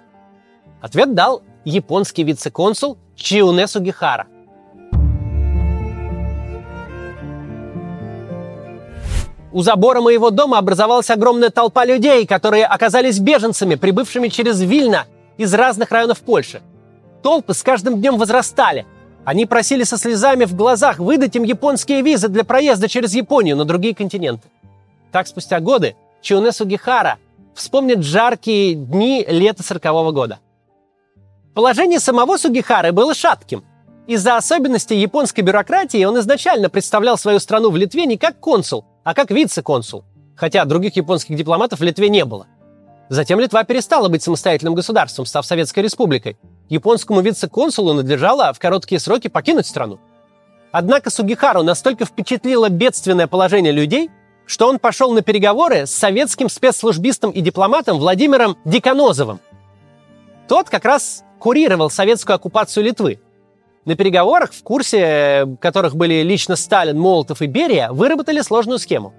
Ответ 0.80 1.14
дал 1.14 1.42
японский 1.64 2.22
вице-консул 2.22 2.96
Чиуне 3.14 3.66
Сугихара. 3.66 4.26
У 9.56 9.62
забора 9.62 10.02
моего 10.02 10.28
дома 10.28 10.58
образовалась 10.58 11.08
огромная 11.08 11.48
толпа 11.48 11.86
людей, 11.86 12.26
которые 12.26 12.66
оказались 12.66 13.18
беженцами, 13.18 13.76
прибывшими 13.76 14.28
через 14.28 14.60
Вильно 14.60 15.06
из 15.38 15.54
разных 15.54 15.90
районов 15.92 16.20
Польши. 16.20 16.60
Толпы 17.22 17.54
с 17.54 17.62
каждым 17.62 17.98
днем 17.98 18.18
возрастали. 18.18 18.84
Они 19.24 19.46
просили 19.46 19.84
со 19.84 19.96
слезами 19.96 20.44
в 20.44 20.54
глазах 20.54 20.98
выдать 20.98 21.36
им 21.36 21.42
японские 21.42 22.02
визы 22.02 22.28
для 22.28 22.44
проезда 22.44 22.86
через 22.86 23.14
Японию 23.14 23.56
на 23.56 23.64
другие 23.64 23.94
континенты. 23.94 24.46
Так, 25.10 25.26
спустя 25.26 25.58
годы, 25.60 25.96
Чиуне 26.20 26.52
Сугихара 26.52 27.16
вспомнит 27.54 28.02
жаркие 28.02 28.74
дни 28.74 29.24
лета 29.26 29.62
40 29.62 29.84
-го 29.84 30.12
года. 30.12 30.38
Положение 31.54 31.98
самого 31.98 32.36
Сугихары 32.36 32.92
было 32.92 33.14
шатким. 33.14 33.64
Из-за 34.06 34.36
особенностей 34.36 34.98
японской 34.98 35.40
бюрократии 35.40 36.04
он 36.04 36.18
изначально 36.18 36.68
представлял 36.68 37.16
свою 37.16 37.40
страну 37.40 37.70
в 37.70 37.76
Литве 37.78 38.04
не 38.04 38.18
как 38.18 38.38
консул, 38.38 38.84
а 39.06 39.14
как 39.14 39.30
вице-консул, 39.30 40.02
хотя 40.34 40.64
других 40.64 40.96
японских 40.96 41.36
дипломатов 41.36 41.78
в 41.78 41.82
Литве 41.84 42.08
не 42.08 42.24
было. 42.24 42.48
Затем 43.08 43.38
Литва 43.38 43.62
перестала 43.62 44.08
быть 44.08 44.24
самостоятельным 44.24 44.74
государством, 44.74 45.26
став 45.26 45.46
Советской 45.46 45.78
Республикой. 45.84 46.36
Японскому 46.68 47.20
вице-консулу 47.20 47.92
надлежало 47.92 48.52
в 48.52 48.58
короткие 48.58 48.98
сроки 48.98 49.28
покинуть 49.28 49.68
страну. 49.68 50.00
Однако 50.72 51.10
Сугихару 51.10 51.62
настолько 51.62 52.04
впечатлило 52.04 52.68
бедственное 52.68 53.28
положение 53.28 53.70
людей, 53.70 54.10
что 54.44 54.68
он 54.68 54.80
пошел 54.80 55.12
на 55.12 55.22
переговоры 55.22 55.86
с 55.86 55.92
советским 55.92 56.48
спецслужбистом 56.48 57.30
и 57.30 57.40
дипломатом 57.42 57.98
Владимиром 57.98 58.56
Диконозовым. 58.64 59.38
Тот 60.48 60.68
как 60.68 60.84
раз 60.84 61.22
курировал 61.38 61.90
советскую 61.90 62.34
оккупацию 62.34 62.82
Литвы. 62.82 63.20
На 63.86 63.94
переговорах, 63.94 64.52
в 64.52 64.64
курсе 64.64 65.46
которых 65.60 65.94
были 65.94 66.22
лично 66.22 66.56
Сталин, 66.56 66.98
Молотов 66.98 67.40
и 67.40 67.46
Берия, 67.46 67.92
выработали 67.92 68.40
сложную 68.40 68.80
схему. 68.80 69.14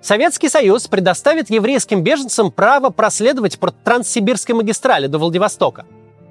Советский 0.00 0.48
Союз 0.48 0.86
предоставит 0.86 1.50
еврейским 1.50 2.02
беженцам 2.02 2.50
право 2.50 2.88
проследовать 2.88 3.58
по 3.58 3.70
Транссибирской 3.70 4.54
магистрали 4.54 5.06
до 5.06 5.18
Владивостока. 5.18 5.84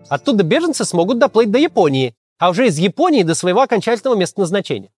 Оттуда 0.10 0.44
беженцы 0.44 0.84
смогут 0.84 1.20
доплыть 1.20 1.52
до 1.52 1.60
Японии, 1.60 2.16
а 2.40 2.50
уже 2.50 2.68
из 2.68 2.80
Японии 2.80 3.22
до 3.22 3.36
своего 3.36 3.62
окончательного 3.62 4.18
места 4.18 4.40
назначения. 4.40 4.90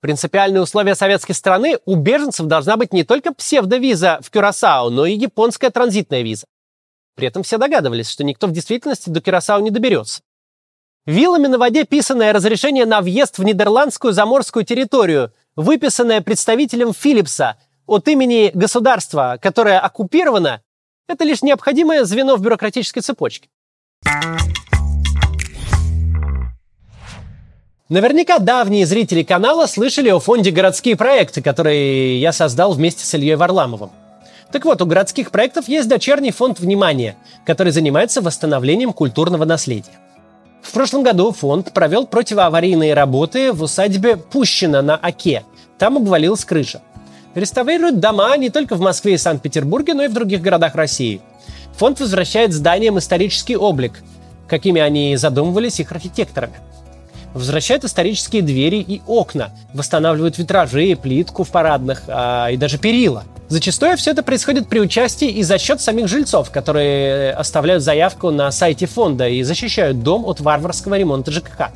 Принципиальные 0.00 0.62
условия 0.62 0.94
советской 0.94 1.32
страны 1.32 1.78
у 1.86 1.96
беженцев 1.96 2.46
должна 2.46 2.76
быть 2.76 2.92
не 2.92 3.02
только 3.02 3.34
псевдовиза 3.34 4.20
в 4.22 4.30
Кюрасао, 4.30 4.90
но 4.90 5.06
и 5.06 5.14
японская 5.14 5.70
транзитная 5.70 6.22
виза. 6.22 6.46
При 7.16 7.26
этом 7.26 7.42
все 7.42 7.58
догадывались, 7.58 8.08
что 8.08 8.22
никто 8.22 8.46
в 8.46 8.52
действительности 8.52 9.10
до 9.10 9.20
Кюрасао 9.20 9.58
не 9.58 9.70
доберется. 9.72 10.20
Вилами 11.06 11.46
на 11.46 11.56
воде 11.56 11.84
писанное 11.84 12.32
разрешение 12.32 12.84
на 12.84 13.00
въезд 13.00 13.38
в 13.38 13.44
нидерландскую 13.44 14.12
заморскую 14.12 14.64
территорию, 14.64 15.32
выписанное 15.54 16.20
представителем 16.20 16.92
Филлипса 16.92 17.56
от 17.86 18.08
имени 18.08 18.50
государства, 18.52 19.38
которое 19.40 19.78
оккупировано, 19.78 20.62
это 21.06 21.22
лишь 21.22 21.42
необходимое 21.42 22.04
звено 22.04 22.34
в 22.34 22.40
бюрократической 22.40 23.02
цепочке. 23.02 23.48
Наверняка 27.88 28.40
давние 28.40 28.84
зрители 28.84 29.22
канала 29.22 29.66
слышали 29.66 30.08
о 30.08 30.18
фонде 30.18 30.50
«Городские 30.50 30.96
проекты», 30.96 31.40
который 31.40 32.18
я 32.18 32.32
создал 32.32 32.72
вместе 32.72 33.06
с 33.06 33.14
Ильей 33.14 33.36
Варламовым. 33.36 33.92
Так 34.50 34.64
вот, 34.64 34.82
у 34.82 34.86
городских 34.86 35.30
проектов 35.30 35.68
есть 35.68 35.88
дочерний 35.88 36.32
фонд 36.32 36.58
«Внимание», 36.58 37.16
который 37.44 37.70
занимается 37.70 38.22
восстановлением 38.22 38.92
культурного 38.92 39.44
наследия. 39.44 39.92
В 40.66 40.72
прошлом 40.72 41.04
году 41.04 41.30
фонд 41.30 41.72
провел 41.72 42.06
противоаварийные 42.06 42.92
работы 42.92 43.52
в 43.52 43.62
усадьбе 43.62 44.16
Пущино 44.16 44.82
на 44.82 44.96
Оке. 44.96 45.44
Там 45.78 45.96
обвалилась 45.96 46.44
крыша. 46.44 46.82
Реставрируют 47.36 48.00
дома 48.00 48.36
не 48.36 48.50
только 48.50 48.74
в 48.74 48.80
Москве 48.80 49.14
и 49.14 49.18
Санкт-Петербурге, 49.18 49.94
но 49.94 50.02
и 50.02 50.08
в 50.08 50.12
других 50.12 50.42
городах 50.42 50.74
России. 50.74 51.20
Фонд 51.76 52.00
возвращает 52.00 52.52
зданиям 52.52 52.98
исторический 52.98 53.56
облик, 53.56 54.02
какими 54.48 54.80
они 54.80 55.16
задумывались 55.16 55.78
их 55.78 55.92
архитекторами. 55.92 56.56
Возвращают 57.32 57.84
исторические 57.84 58.42
двери 58.42 58.78
и 58.78 59.02
окна, 59.06 59.50
восстанавливают 59.72 60.36
витражи, 60.36 60.96
плитку 61.00 61.44
в 61.44 61.50
парадных 61.50 62.02
а, 62.08 62.48
и 62.50 62.56
даже 62.56 62.78
перила– 62.78 63.22
Зачастую 63.48 63.96
все 63.96 64.10
это 64.10 64.24
происходит 64.24 64.68
при 64.68 64.80
участии 64.80 65.28
и 65.28 65.42
за 65.44 65.58
счет 65.58 65.80
самих 65.80 66.08
жильцов, 66.08 66.50
которые 66.50 67.32
оставляют 67.32 67.82
заявку 67.82 68.30
на 68.30 68.50
сайте 68.50 68.86
фонда 68.86 69.28
и 69.28 69.42
защищают 69.44 70.02
дом 70.02 70.24
от 70.26 70.40
варварского 70.40 70.98
ремонта 70.98 71.30
ЖКХ. 71.30 71.70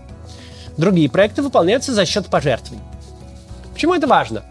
Другие 0.76 1.08
проекты 1.08 1.42
выполняются 1.42 1.94
за 1.94 2.06
счет 2.06 2.26
пожертвований. 2.26 2.82
Почему 3.72 3.94
это 3.94 4.08
важно? 4.08 4.42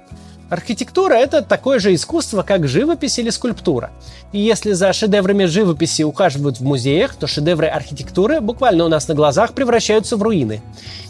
Архитектура– 0.50 1.14
это 1.16 1.44
такое 1.44 1.78
же 1.78 1.94
искусство, 1.94 2.42
как 2.42 2.68
живопись 2.68 3.20
или 3.20 3.30
скульптура. 3.30 3.92
И 4.32 4.40
если 4.40 4.72
за 4.72 4.92
шедеврами 4.94 5.46
живописи 5.46 6.02
ухаживают 6.02 6.60
в 6.60 6.64
музеях, 6.64 7.14
то 7.16 7.28
шедевры 7.28 7.68
архитектуры 7.68 8.42
буквально 8.42 8.86
у 8.86 8.88
нас 8.88 9.08
на 9.08 9.14
глазах 9.14 9.54
превращаются 9.54 10.18
в 10.18 10.24
руины. 10.24 10.62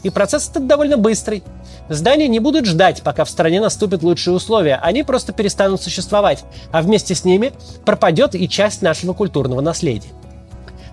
И 0.04 0.10
процесс 0.10 0.50
этот 0.50 0.68
довольно 0.68 0.98
быстрый. 0.98 1.42
Здания 1.88 2.28
не 2.28 2.40
будут 2.40 2.66
ждать, 2.66 3.02
пока 3.02 3.24
в 3.24 3.30
стране 3.30 3.62
наступят 3.62 4.04
лучшие 4.04 4.34
условия, 4.36 4.76
они 4.76 5.04
просто 5.04 5.32
перестанут 5.32 5.82
существовать, 5.82 6.44
а 6.72 6.82
вместе 6.82 7.16
с 7.16 7.24
ними 7.24 7.54
пропадет 7.86 8.36
и 8.36 8.50
часть 8.50 8.82
нашего 8.82 9.14
культурного 9.14 9.62
наследия. 9.62 10.10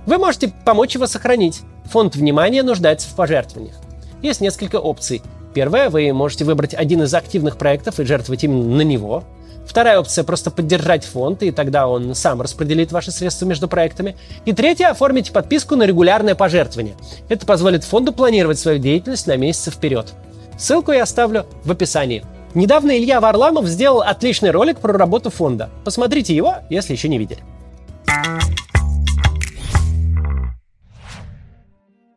Вы 0.07 0.19
можете 0.19 0.53
помочь 0.65 0.95
его 0.95 1.09
сохранить. 1.09 1.62
Фонд 1.87 2.15
внимания 2.15 2.62
нуждается 2.62 3.09
в 3.09 3.15
пожертвованиях. 3.15 3.75
Есть 4.23 4.41
несколько 4.41 4.76
опций– 4.76 5.21
Первое, 5.57 5.89
вы 5.89 6.13
можете 6.13 6.45
выбрать 6.45 6.75
один 6.75 7.03
из 7.05 7.15
активных 7.15 7.57
проектов 7.57 7.99
и 7.99 8.05
жертвовать 8.05 8.45
именно 8.45 8.77
на 8.77 8.83
него. 8.83 9.25
Вторая 9.67 9.99
опция– 9.99 10.23
просто 10.25 10.51
поддержать 10.51 11.07
фонд, 11.07 11.43
и 11.43 11.51
тогда 11.51 11.89
он 11.89 12.15
сам 12.15 12.43
распределит 12.43 12.93
ваши 12.93 13.11
средства 13.11 13.47
между 13.47 13.67
проектами. 13.67 14.19
И 14.45 14.53
третья– 14.53 14.89
оформить 14.91 15.33
подписку 15.33 15.75
на 15.75 15.85
регулярное 15.85 16.35
пожертвование. 16.35 16.95
Это 17.31 17.47
позволит 17.47 17.85
фонду 17.85 18.13
планировать 18.13 18.59
свою 18.59 18.79
деятельность 18.79 19.27
на 19.27 19.39
месяцы 19.39 19.71
вперед. 19.71 20.13
Ссылку 20.59 20.93
я 20.93 21.05
оставлю 21.05 21.47
в 21.65 21.71
описании. 21.71 22.23
Недавно 22.53 22.95
Илья 22.95 23.23
Варламов 23.23 23.65
сделал 23.67 24.03
отличный 24.03 24.51
ролик 24.51 24.81
про 24.81 24.93
работу 24.93 25.31
фонда. 25.31 25.71
Посмотрите 25.87 26.37
его, 26.37 26.57
если 26.69 26.93
еще 26.93 27.09
не 27.09 27.17
видели. 27.17 27.41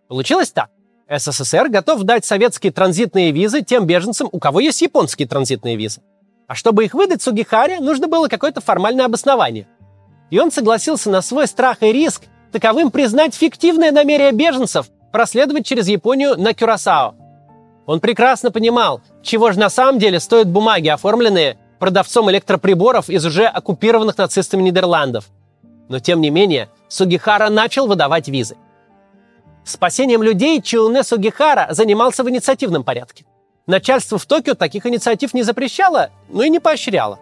Получилось 0.10 0.52
так. 0.52 0.68
СССР 1.10 1.70
готов 1.70 2.04
дать 2.04 2.24
советские 2.24 2.72
транзитные 2.72 3.32
визы 3.32 3.64
тем 3.64 3.86
беженцам, 3.86 4.30
у 4.32 4.40
кого 4.40 4.60
есть 4.60 4.82
японские 4.82 5.28
транзитные 5.28 5.76
визы. 5.76 6.02
А 6.48 6.54
чтобы 6.54 6.86
их 6.86 6.94
выдать 6.94 7.22
Сугихаре, 7.22 7.80
нужно 7.80 8.08
было 8.08 8.28
какое-то 8.28 8.62
формальное 8.62 9.06
обоснование. 9.06 9.68
И 10.30 10.40
он 10.40 10.52
согласился 10.52 11.10
на 11.10 11.22
свой 11.22 11.48
страх 11.48 11.82
и 11.82 11.92
риск 11.92 12.24
таковым 12.52 12.92
признать 12.92 13.34
фиктивное 13.34 13.92
намерение 13.92 14.32
беженцев 14.32 14.88
проследовать 15.12 15.66
через 15.66 15.88
Японию 15.88 16.40
на 16.40 16.54
Кюрасао. 16.54 17.16
Он 17.88 18.00
прекрасно 18.00 18.52
понимал, 18.52 19.02
чего 19.24 19.52
же 19.52 19.60
на 19.60 19.72
самом 19.72 19.98
деле 19.98 20.20
стоят 20.20 20.48
бумаги, 20.48 20.90
оформленные 20.90 21.58
продавцом 21.80 22.30
электроприборов 22.30 23.10
из 23.10 23.26
уже 23.26 23.46
оккупированных 23.46 24.18
нацистами 24.18 24.62
Нидерландов. 24.62 25.26
Но 25.88 26.00
тем 26.00 26.22
не 26.22 26.30
менее, 26.30 26.70
Сугихара 26.88 27.50
начал 27.50 27.88
выдавать 27.88 28.28
визы– 28.28 28.56
Спасением 29.64 30.24
людей 30.24 30.62
Чиуне 30.62 31.04
Сугихара 31.04 31.68
занимался 31.72 32.24
в 32.24 32.30
инициативном 32.30 32.84
порядке. 32.84 33.26
Начальство 33.68 34.18
в 34.18 34.26
Токио 34.26 34.56
таких 34.56 34.86
инициатив 34.86 35.34
не 35.34 35.44
запрещало, 35.44 36.10
но 36.30 36.44
и 36.44 36.50
не 36.50 36.60
поощряло. 36.60 37.20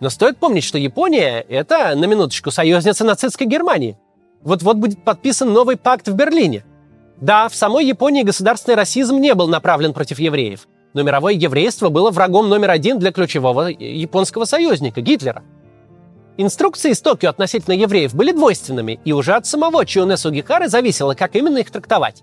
Но 0.00 0.10
стоит 0.10 0.38
помнить, 0.38 0.62
что 0.62 0.78
Япония– 0.78 1.40
это, 1.48 1.96
на 1.96 2.04
минуточку, 2.04 2.52
союзница 2.52 3.04
нацистской 3.04 3.46
Германии. 3.46 3.98
Вот-вот 4.42 4.76
будет 4.76 5.02
подписан 5.02 5.52
новый 5.52 5.76
пакт 5.76 6.06
в 6.06 6.14
Берлине. 6.14 6.64
Да, 7.20 7.48
в 7.48 7.56
самой 7.56 7.84
Японии 7.84 8.22
государственный 8.22 8.76
расизм 8.76 9.16
не 9.16 9.34
был 9.34 9.48
направлен 9.48 9.92
против 9.92 10.20
евреев, 10.20 10.68
но 10.94 11.02
мировое 11.02 11.34
еврейство 11.34 11.88
было 11.88 12.12
врагом 12.12 12.48
номер 12.48 12.70
один 12.70 13.00
для 13.00 13.10
ключевого 13.10 13.66
японского 13.66 14.44
союзника– 14.44 15.00
Гитлера– 15.02 15.42
Инструкции 16.40 16.92
из 16.92 17.00
Токио 17.00 17.30
относительно 17.30 17.74
евреев 17.74 18.14
были 18.14 18.30
двойственными, 18.30 19.00
и 19.04 19.12
уже 19.12 19.34
от 19.34 19.44
самого 19.44 19.84
Чионе 19.84 20.16
Сугихары 20.16 20.68
зависело, 20.68 21.14
как 21.14 21.34
именно 21.34 21.58
их 21.58 21.68
трактовать. 21.72 22.22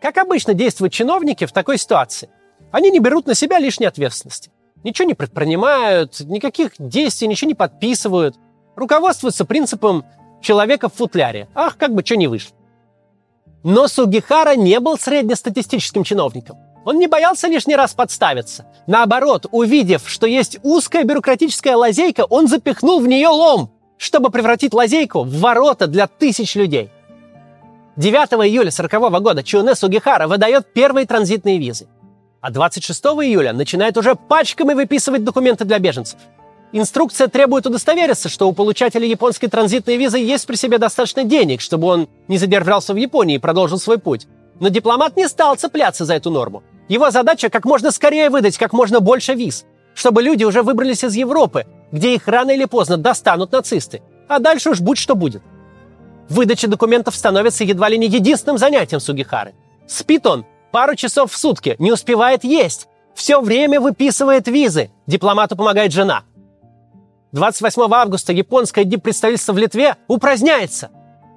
Как 0.00 0.16
обычно 0.16 0.54
действуют 0.54 0.94
чиновники 0.94 1.44
в 1.44 1.52
такой 1.52 1.76
ситуации? 1.76 2.30
Они 2.70 2.90
не 2.90 2.98
берут 2.98 3.26
на 3.26 3.34
себя 3.34 3.58
лишней 3.58 3.88
ответственности. 3.88 4.50
Ничего 4.84 5.06
не 5.06 5.12
предпринимают, 5.12 6.20
никаких 6.20 6.72
действий, 6.78 7.28
ничего 7.28 7.48
не 7.48 7.54
подписывают. 7.54 8.36
Руководствуются 8.74 9.44
принципом 9.44 10.06
человека 10.40 10.88
в 10.88 10.94
футляре. 10.94 11.48
Ах, 11.54 11.76
как 11.76 11.94
бы 11.94 12.02
что 12.02 12.16
не 12.16 12.26
вышло. 12.26 12.56
Но 13.62 13.86
Сугихара 13.86 14.56
не 14.56 14.80
был 14.80 14.96
среднестатистическим 14.96 16.04
чиновником. 16.04 16.56
Он 16.84 16.98
не 16.98 17.06
боялся 17.06 17.48
лишний 17.48 17.76
раз 17.76 17.94
подставиться. 17.94 18.66
Наоборот, 18.86 19.46
увидев, 19.50 20.02
что 20.06 20.26
есть 20.26 20.58
узкая 20.62 21.04
бюрократическая 21.04 21.76
лазейка, 21.76 22.24
он 22.24 22.48
запихнул 22.48 23.00
в 23.00 23.06
нее 23.06 23.28
лом, 23.28 23.70
чтобы 23.98 24.30
превратить 24.30 24.74
лазейку 24.74 25.22
в 25.22 25.38
ворота 25.38 25.86
для 25.86 26.06
тысяч 26.06 26.56
людей. 26.56 26.90
9 27.96 28.48
июля 28.48 28.70
40 28.70 29.22
года 29.22 29.42
Чуне 29.42 29.74
Сугихара 29.74 30.26
выдает 30.26 30.72
первые 30.72 31.06
транзитные 31.06 31.58
визы. 31.58 31.86
А 32.40 32.50
26 32.50 33.04
июля 33.04 33.52
начинает 33.52 33.96
уже 33.96 34.16
пачками 34.16 34.72
выписывать 34.72 35.22
документы 35.22 35.64
для 35.64 35.78
беженцев. 35.78 36.18
Инструкция 36.72 37.28
требует 37.28 37.66
удостовериться, 37.66 38.30
что 38.30 38.48
у 38.48 38.52
получателя 38.54 39.06
японской 39.06 39.46
транзитной 39.46 39.98
визы 39.98 40.18
есть 40.18 40.46
при 40.46 40.56
себе 40.56 40.78
достаточно 40.78 41.22
денег, 41.22 41.60
чтобы 41.60 41.86
он 41.86 42.08
не 42.28 42.38
задержался 42.38 42.94
в 42.94 42.96
Японии 42.96 43.36
и 43.36 43.38
продолжил 43.38 43.78
свой 43.78 43.98
путь. 43.98 44.26
Но 44.58 44.68
дипломат 44.68 45.16
не 45.16 45.28
стал 45.28 45.54
цепляться 45.56 46.06
за 46.06 46.14
эту 46.14 46.30
норму. 46.30 46.62
Его 46.92 47.10
задача 47.10 47.48
как 47.48 47.64
можно 47.64 47.90
скорее 47.90 48.28
выдать 48.28 48.58
как 48.58 48.74
можно 48.74 49.00
больше 49.00 49.32
виз, 49.32 49.64
чтобы 49.94 50.22
люди 50.22 50.44
уже 50.44 50.62
выбрались 50.62 51.02
из 51.02 51.14
Европы, 51.14 51.64
где 51.90 52.14
их 52.14 52.28
рано 52.28 52.50
или 52.50 52.66
поздно 52.66 52.98
достанут 52.98 53.52
нацисты. 53.52 54.02
А 54.28 54.40
дальше 54.40 54.68
уж 54.68 54.80
будь 54.82 54.98
что 54.98 55.14
будет. 55.14 55.42
Выдача 56.28 56.68
документов 56.68 57.16
становится 57.16 57.64
едва 57.64 57.88
ли 57.88 57.96
не 57.96 58.08
единственным 58.08 58.58
занятием 58.58 59.00
Сугихары. 59.00 59.54
Спит 59.86 60.26
он 60.26 60.44
пару 60.70 60.94
часов 60.94 61.32
в 61.32 61.38
сутки, 61.38 61.76
не 61.78 61.92
успевает 61.92 62.44
есть. 62.44 62.88
Все 63.14 63.40
время 63.40 63.80
выписывает 63.80 64.46
визы. 64.46 64.90
Дипломату 65.06 65.56
помогает 65.56 65.92
жена. 65.92 66.24
28 67.32 67.90
августа 67.90 68.34
японское 68.34 68.84
диппредставительство 68.84 69.54
в 69.54 69.58
Литве 69.58 69.96
упраздняется. 70.08 70.90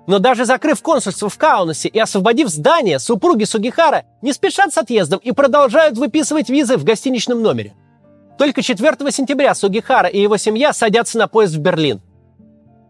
Но 0.07 0.19
даже 0.19 0.45
закрыв 0.45 0.81
консульство 0.81 1.29
в 1.29 1.38
Каунасе 1.38 1.89
и 1.89 2.00
освободив 2.00 2.50
здание, 2.50 3.00
супруги 3.00 3.43
Сугихара 3.43 4.03
не 4.21 4.33
спешат 4.33 4.74
с 4.74 4.77
отъездом 4.77 5.19
и 5.19 5.31
продолжают 5.31 5.97
выписывать 5.97 6.50
визы 6.50 6.77
в 6.77 6.83
гостиничном 6.83 7.41
номере. 7.41 7.74
Только 8.38 8.62
4 8.62 9.12
сентября 9.12 9.55
Сугихара 9.55 10.07
и 10.07 10.21
его 10.21 10.38
семья 10.38 10.74
садятся 10.74 11.17
на 11.17 11.27
поезд 11.27 11.55
в 11.55 11.59
Берлин. 11.59 12.01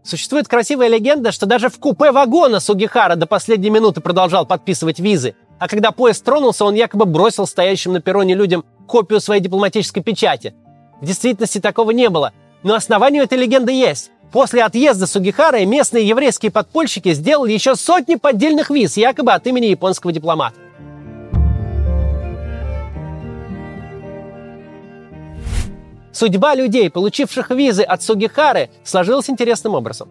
Существует 0.03 0.47
красивая 0.47 0.87
легенда, 0.87 1.31
что 1.31 1.45
даже 1.45 1.69
в 1.69 1.79
купе 1.79 2.11
вагона 2.11 2.59
Сугихара 2.59 3.15
до 3.15 3.25
последней 3.25 3.69
минуты 3.69 4.01
продолжал 4.01 4.45
подписывать 4.45 4.99
визы, 4.99 5.35
а 5.57 5.67
когда 5.67 5.91
поезд 5.91 6.23
тронулся, 6.23 6.65
он 6.65 6.75
якобы 6.75 7.05
бросил 7.05 7.47
стоящим 7.47 7.93
на 7.93 8.01
перроне 8.01 8.35
людям 8.35 8.65
копию 8.87 9.19
своей 9.19 9.41
дипломатической 9.41 10.01
печати. 10.03 10.53
В 11.01 11.05
действительности 11.05 11.59
такого 11.59 11.91
не 11.91 12.09
было, 12.09 12.33
но 12.61 12.75
основание 12.75 13.23
этой 13.23 13.37
легенды 13.37 13.71
есть. 13.71 14.11
После 14.35 14.65
отъезда 14.65 15.07
Сугихара 15.07 15.65
местные 15.65 16.05
еврейские 16.05 16.51
подпольщики 16.51 17.13
сделали 17.13 17.53
еще 17.53 17.77
сотни 17.77 18.15
поддельных 18.15 18.69
виз, 18.69 18.97
якобы 18.97 19.31
от 19.31 19.47
имени 19.47 19.67
японского 19.67 20.11
дипломата. 20.11 20.57
Судьба 26.11 26.53
людей, 26.53 26.89
получивших 26.89 27.49
визы 27.51 27.83
от 27.83 28.03
Сугихары, 28.03 28.71
сложилась 28.83 29.29
интересным 29.29 29.73
образом. 29.73 30.09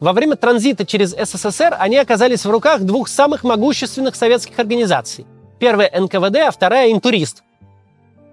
Во 0.00 0.14
время 0.14 0.36
транзита 0.36 0.86
через 0.86 1.10
СССР 1.10 1.76
они 1.78 1.98
оказались 1.98 2.46
в 2.46 2.50
руках 2.50 2.80
двух 2.80 3.08
самых 3.08 3.44
могущественных 3.44 4.16
советских 4.16 4.58
организаций. 4.58 5.26
Первая– 5.58 5.90
НКВД, 6.00 6.36
а 6.46 6.50
вторая– 6.50 6.90
Интурист. 6.92 7.42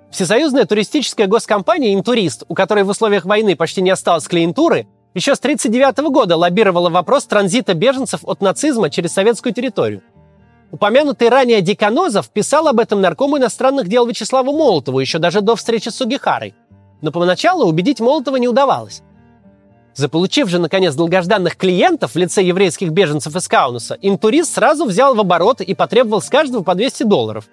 Всесоюзная 0.10 0.64
туристическая 0.64 1.28
госкомпания 1.28 1.94
«Интурист», 1.94 2.46
у 2.48 2.56
которой 2.56 2.86
в 2.86 2.90
условиях 2.90 3.26
войны 3.26 3.58
почти 3.58 3.82
не 3.82 3.90
осталось 3.90 4.26
клиентуры, 4.26 4.88
еще 5.14 5.36
с 5.36 5.40
1939 5.40 6.12
года 6.12 6.38
лоббировала 6.38 6.90
вопрос 6.90 7.26
транзита 7.26 7.74
беженцев 7.74 8.22
от 8.24 8.42
нацизма 8.42 8.90
через 8.90 9.14
советскую 9.14 9.54
территорию. 9.54 10.02
Упомянутый 10.72 11.30
ранее 11.30 11.62
Деканозов 11.62 12.30
писал 12.30 12.68
об 12.68 12.80
этом 12.80 13.00
наркому 13.00 13.38
иностранных 13.38 13.88
дел 13.88 14.08
Вячеславу 14.08 14.52
Молотову 14.52 15.00
еще 15.00 15.20
даже 15.20 15.42
до 15.42 15.56
встречи 15.56 15.90
с 15.90 15.96
Сугихарой 15.96 16.56
но 17.04 17.12
поначалу 17.12 17.68
убедить 17.68 18.00
Молотова 18.00 18.38
не 18.38 18.48
удавалось. 18.48 19.04
Заполучив 19.94 20.48
же, 20.48 20.58
наконец, 20.58 20.96
долгожданных 20.96 21.58
клиентов 21.58 22.14
в 22.14 22.18
лице 22.18 22.42
еврейских 22.42 22.92
беженцев 22.92 23.36
из 23.36 23.48
Каунаса, 23.48 23.98
интурист 24.02 24.56
сразу 24.56 24.86
взял 24.86 25.14
в 25.14 25.20
оборот 25.20 25.60
и 25.62 25.76
потребовал 25.76 26.22
с 26.22 26.30
каждого 26.30 26.64
по 26.64 26.74
200 26.74 27.04
долларов. 27.04 27.50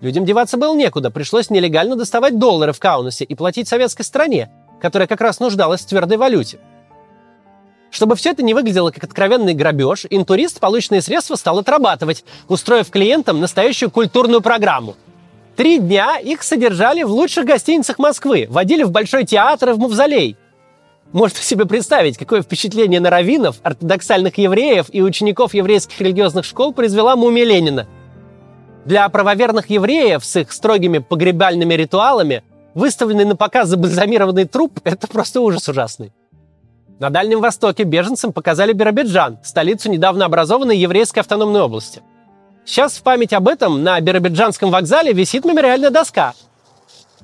Людям 0.00 0.24
деваться 0.24 0.58
было 0.58 0.74
некуда, 0.76 1.10
пришлось 1.10 1.48
нелегально 1.48 1.94
доставать 1.94 2.38
доллары 2.38 2.72
в 2.72 2.80
Каунасе 2.80 3.24
и 3.24 3.34
платить 3.36 3.68
советской 3.68 4.02
стране, 4.02 4.50
которая 4.80 5.08
как 5.08 5.20
раз 5.20 5.40
нуждалась 5.40 5.82
в 5.82 5.86
твердой 5.86 6.16
валюте. 6.16 6.58
Чтобы 7.90 8.16
все 8.16 8.30
это 8.30 8.42
не 8.42 8.54
выглядело 8.54 8.90
как 8.90 9.04
откровенный 9.04 9.54
грабеж, 9.54 10.06
интурист 10.10 10.60
полученные 10.60 11.02
средства 11.02 11.36
стал 11.36 11.58
отрабатывать, 11.58 12.24
устроив 12.48 12.90
клиентам 12.90 13.40
настоящую 13.40 13.90
культурную 13.90 14.40
программу– 14.40 14.96
Три 15.56 15.78
дня 15.78 16.18
их 16.18 16.42
содержали 16.42 17.02
в 17.02 17.10
лучших 17.10 17.46
гостиницах 17.46 17.98
Москвы, 17.98 18.46
водили 18.50 18.82
в 18.82 18.90
Большой 18.90 19.24
театр 19.24 19.70
и 19.70 19.72
в 19.72 19.78
Мавзолей. 19.78 20.36
Можете 21.12 21.42
себе 21.42 21.64
представить, 21.64 22.18
какое 22.18 22.42
впечатление 22.42 23.00
на 23.00 23.08
раввинов, 23.08 23.56
ортодоксальных 23.62 24.36
евреев 24.36 24.86
и 24.92 25.00
учеников 25.00 25.54
еврейских 25.54 25.98
религиозных 25.98 26.44
школ 26.44 26.74
произвела 26.74 27.16
мумия 27.16 27.44
Ленина. 27.44 27.88
Для 28.84 29.08
правоверных 29.08 29.70
евреев 29.70 30.22
с 30.22 30.36
их 30.36 30.52
строгими 30.52 30.98
погребальными 30.98 31.72
ритуалами 31.72 32.44
выставленный 32.76 33.24
на 33.24 33.34
показ 33.34 33.68
забальзамированный 33.68 34.44
труп– 34.44 34.78
это 34.84 35.08
просто 35.08 35.40
ужас 35.40 35.68
ужасный. 35.68 36.12
На 37.00 37.10
Дальнем 37.10 37.40
Востоке 37.40 37.82
беженцам 37.82 38.32
показали 38.32 38.72
Биробиджан, 38.72 39.38
столицу 39.42 39.90
недавно 39.90 40.26
образованной 40.26 40.78
еврейской 40.78 41.18
автономной 41.20 41.62
области– 41.62 42.02
Сейчас 42.66 42.94
в 42.94 43.02
память 43.02 43.32
об 43.32 43.46
этом 43.46 43.84
на 43.84 44.00
Биробиджанском 44.00 44.72
вокзале 44.72 45.12
висит 45.12 45.44
мемориальная 45.44 45.90
доска. 45.90 46.34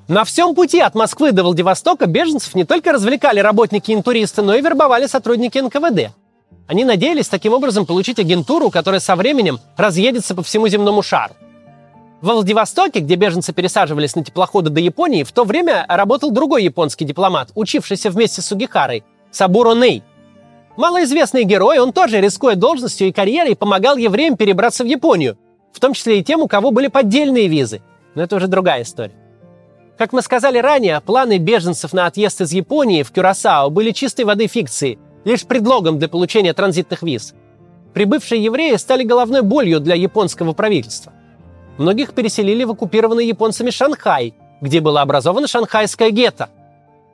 На 0.06 0.24
всем 0.24 0.54
пути 0.54 0.78
от 0.78 0.94
Москвы 0.94 1.32
до 1.32 1.42
Владивостока 1.42 2.06
беженцев 2.06 2.54
не 2.54 2.64
только 2.64 2.92
развлекали 2.92 3.40
работники 3.40 3.90
интуристы, 3.90 4.42
но 4.42 4.54
и 4.54 4.62
вербовали 4.62 5.06
сотрудники 5.06 5.58
НКВД. 5.58 6.14
Они 6.68 6.84
надеялись 6.84 7.28
таким 7.28 7.54
образом 7.54 7.86
получить 7.86 8.20
агентуру, 8.20 8.70
которая 8.70 9.00
со 9.00 9.16
временем 9.16 9.58
разъедется 9.76 10.36
по 10.36 10.44
всему 10.44 10.68
земному 10.68 11.02
шару. 11.02 11.34
Во 12.22 12.34
Владивостоке, 12.34 13.00
где 13.00 13.16
беженцы 13.16 13.52
пересаживались 13.52 14.14
на 14.14 14.22
теплоходы 14.22 14.70
до 14.70 14.78
Японии, 14.78 15.24
в 15.24 15.32
то 15.32 15.42
время 15.42 15.84
работал 15.88 16.30
другой 16.30 16.62
японский 16.62 17.04
дипломат, 17.04 17.50
учившийся 17.56 18.10
вместе 18.10 18.40
с 18.40 18.46
Сугихарой, 18.46 19.02
Сабуро 19.32 19.74
Ней. 19.74 20.04
Малоизвестный 20.76 21.42
герой, 21.42 21.80
он 21.80 21.92
тоже, 21.92 22.20
рискуя 22.20 22.54
должностью 22.54 23.08
и 23.08 23.12
карьерой, 23.12 23.56
помогал 23.56 23.96
евреям 23.96 24.36
перебраться 24.36 24.84
в 24.84 24.86
Японию, 24.86 25.36
в 25.72 25.80
том 25.80 25.94
числе 25.94 26.20
и 26.20 26.24
тем, 26.24 26.40
у 26.42 26.46
кого 26.46 26.70
были 26.70 26.86
поддельные 26.86 27.48
визы. 27.48 27.82
Но 28.14 28.22
это 28.22 28.36
уже 28.36 28.46
другая 28.46 28.82
история. 28.82 29.16
Как 29.98 30.12
мы 30.12 30.22
сказали 30.22 30.58
ранее, 30.58 31.00
планы 31.00 31.38
беженцев 31.38 31.92
на 31.92 32.06
отъезд 32.06 32.40
из 32.40 32.52
Японии 32.52 33.02
в 33.02 33.10
Кюрасао 33.10 33.68
были 33.68 33.90
чистой 33.90 34.24
воды 34.24 34.46
фикцией, 34.46 35.00
лишь 35.24 35.44
предлогом 35.44 35.98
для 35.98 36.08
получения 36.08 36.52
транзитных 36.54 37.02
виз. 37.02 37.34
Прибывшие 37.94 38.44
евреи 38.44 38.76
стали 38.76 39.02
головной 39.02 39.42
болью 39.42 39.80
для 39.80 39.96
японского 39.96 40.52
правительства. 40.52 41.12
Многих 41.82 42.14
переселили 42.14 42.62
в 42.62 42.70
оккупированный 42.70 43.26
японцами 43.26 43.70
Шанхай, 43.70 44.34
где 44.60 44.80
было 44.80 45.00
образовано 45.00 45.48
шанхайское 45.48 46.10
гетто– 46.10 46.48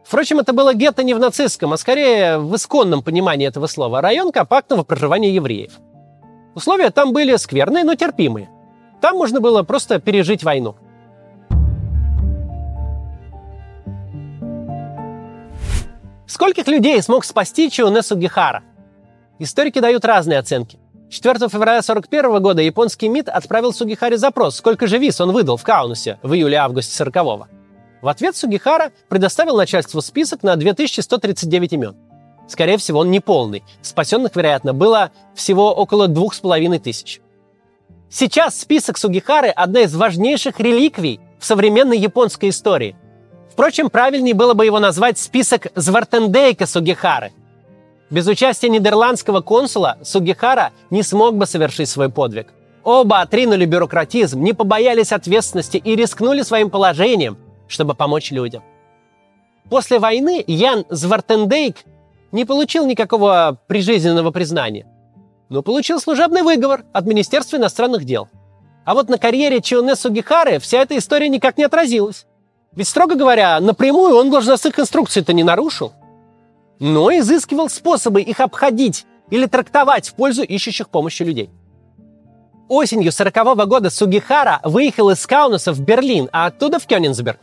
Впрочем, 0.05 0.39
это 0.39 0.55
было 0.55 0.73
гетто 0.73 1.03
не 1.03 1.13
в 1.13 1.19
нацистском, 1.19 1.75
а 1.75 1.77
скорее 1.77 2.39
в 2.39 2.57
исконном 2.57 3.03
понимании 3.03 3.47
этого 3.47 3.67
слова, 3.67 4.01
район 4.01 4.33
компактного 4.33 4.83
проживания 4.83 5.35
евреев. 5.35 5.73
Условия 6.55 6.89
там 6.89 7.13
были 7.13 7.37
скверные, 7.37 7.85
но 7.85 7.95
терпимые. 7.95 8.49
Там 9.03 9.19
можно 9.19 9.41
было 9.41 9.65
просто 9.65 10.01
пережить 10.01 10.43
войну. 10.43 10.77
Скольких 16.27 16.67
людей 16.69 17.03
смог 17.03 17.27
спасти 17.27 17.71
Чиунесу 17.71 18.17
Гихара? 18.17 18.63
Историки 19.39 19.79
дают 19.79 20.07
разные 20.07 20.39
оценки. 20.39 20.79
4 21.11 21.49
февраля 21.49 21.79
1941 21.79 22.43
года 22.43 22.61
японский 22.61 23.09
МИД 23.09 23.31
отправил 23.31 23.73
Сугихаре 23.73 24.19
запрос, 24.19 24.57
сколько 24.57 24.87
же 24.87 24.99
виз 24.99 25.21
он 25.21 25.33
выдал 25.33 25.57
в 25.57 25.63
Каунусе 25.63 26.19
в 26.23 26.35
июле-августе 26.35 27.03
40-го. 27.03 27.47
В 28.03 28.09
ответ 28.09 28.37
Сугихара 28.37 28.93
предоставил 29.09 29.57
начальству 29.57 30.03
список 30.03 30.43
на 30.43 30.57
2139 30.57 31.73
имен. 31.73 31.97
Скорее 32.47 32.79
всего, 32.79 33.01
он 33.01 33.11
не 33.11 33.21
полный. 33.21 33.65
Спасенных, 33.83 34.37
вероятно, 34.37 34.73
было 34.73 35.11
всего 35.35 35.73
около 35.75 36.09
двух 36.09 36.35
с 36.35 36.41
половиной 36.41 36.79
тысяч. 36.79 37.21
Сейчас 38.11 38.59
список 38.59 38.97
Сугихары– 38.97 39.49
одна 39.57 39.81
из 39.81 39.95
важнейших 39.95 40.61
реликвий 40.61 41.21
в 41.39 41.45
современной 41.45 41.99
японской 41.99 42.51
истории. 42.51 42.97
Впрочем, 43.51 43.91
правильнее 43.91 44.35
было 44.35 44.55
бы 44.55 44.65
его 44.65 44.79
назвать 44.79 45.19
список 45.19 45.67
Звартендейка 45.75 46.67
Сугихары. 46.67 47.33
Без 48.11 48.27
участия 48.27 48.69
нидерландского 48.69 49.41
консула 49.41 49.99
Сугихара 50.03 50.73
не 50.91 51.03
смог 51.03 51.37
бы 51.37 51.47
совершить 51.47 51.89
свой 51.89 52.09
подвиг. 52.09 52.49
Оба 52.85 53.21
отринули 53.21 53.65
бюрократизм, 53.67 54.43
не 54.43 54.55
побоялись 54.55 55.13
ответственности 55.13 55.77
и 55.77 55.95
рискнули 55.95 56.43
своим 56.43 56.71
положением– 56.71 57.37
чтобы 57.69 57.95
помочь 57.95 58.33
людям. 58.33 58.65
После 59.71 59.99
войны 59.99 60.43
Ян 60.47 60.85
Звартендейк 60.89 61.77
не 62.33 62.45
получил 62.45 62.87
никакого 62.87 63.59
прижизненного 63.67 64.31
признания, 64.31 64.87
но 65.51 65.63
получил 65.63 66.01
служебный 66.01 66.43
выговор 66.43 66.85
от 66.93 67.07
Министерства 67.07 67.57
иностранных 67.57 68.05
дел. 68.05 68.29
А 68.85 68.95
вот 68.95 69.11
на 69.11 69.19
карьере 69.19 69.61
Чионе 69.61 69.95
Сугихары 69.95 70.59
вся 70.59 70.79
эта 70.79 70.97
история 70.97 71.29
никак 71.29 71.59
не 71.59 71.65
отразилась. 71.65 72.27
Ведь, 72.75 72.89
строго 72.89 73.15
говоря, 73.15 73.61
напрямую 73.61 74.17
он 74.17 74.31
должностных 74.31 74.79
инструкций-то 74.79 75.33
не 75.33 75.43
нарушил, 75.43 75.93
но 76.79 77.11
изыскивал 77.11 77.69
способы 77.69 78.23
их 78.23 78.41
обходить 78.41 79.07
или 79.31 79.47
трактовать 79.47 80.09
в 80.09 80.15
пользу 80.15 80.43
ищущих 80.43 80.89
помощи 80.89 81.23
людей. 81.23 81.51
Осенью 82.69 83.13
40 83.13 83.67
года 83.67 83.91
Сугихара 83.91 84.61
выехал 84.63 85.11
из 85.11 85.27
Каунаса 85.27 85.73
в 85.73 85.81
Берлин, 85.81 86.29
а 86.33 86.47
оттуда 86.47 86.79
в 86.79 86.87
Кёнигсберг. 86.87 87.41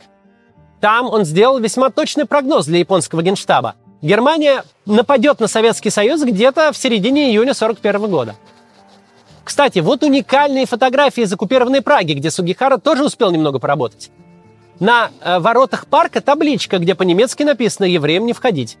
Там 0.80 1.06
он 1.06 1.24
сделал 1.24 1.58
весьма 1.58 1.90
точный 1.90 2.26
прогноз 2.26 2.66
для 2.66 2.78
японского 2.78 3.22
генштаба. 3.22 3.74
Германия 4.02 4.64
нападет 4.84 5.40
на 5.40 5.48
Советский 5.48 5.90
Союз 5.90 6.22
где-то 6.22 6.72
в 6.72 6.76
середине 6.76 7.30
июня 7.30 7.54
41 7.54 8.08
года. 8.08 8.36
Кстати, 9.42 9.78
вот 9.78 10.02
уникальные 10.02 10.66
фотографии 10.66 11.22
из 11.22 11.32
оккупированной 11.32 11.80
Праги, 11.80 12.12
где 12.12 12.30
Сугихара 12.30 12.78
тоже 12.78 13.04
успел 13.04 13.30
немного 13.30 13.58
поработать. 13.58 14.10
На 14.80 15.10
э, 15.20 15.38
воротах 15.38 15.86
парка 15.86 16.20
табличка, 16.20 16.78
где 16.78 16.94
по-немецки 16.94 17.42
написано 17.42 17.86
«Евреям 17.86 18.26
не 18.26 18.32
входить». 18.32 18.76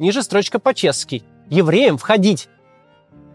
Ниже 0.00 0.22
строчка 0.22 0.58
по-чешски 0.58 1.22
«Евреям 1.50 1.98
входить». 1.98 2.48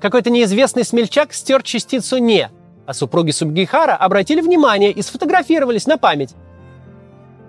Какой-то 0.02 0.30
неизвестный 0.30 0.84
смельчак 0.84 1.32
стер 1.32 1.64
частицу 1.64 2.18
«не», 2.18 2.50
а 2.86 2.94
супруги 2.94 3.32
Сугихара 3.32 3.96
обратили 3.96 4.42
внимание 4.42 4.92
и 4.92 5.02
сфотографировались 5.02 5.88
на 5.88 5.98
память. 5.98 6.36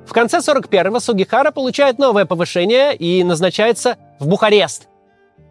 В 0.06 0.12
конце 0.12 0.38
41-го 0.38 1.00
Сугихара 1.00 1.50
получает 1.50 1.98
новое 1.98 2.26
повышение 2.26 2.94
и 2.94 3.24
назначается 3.24 3.96
в 4.20 4.28
Бухарест. 4.28 4.86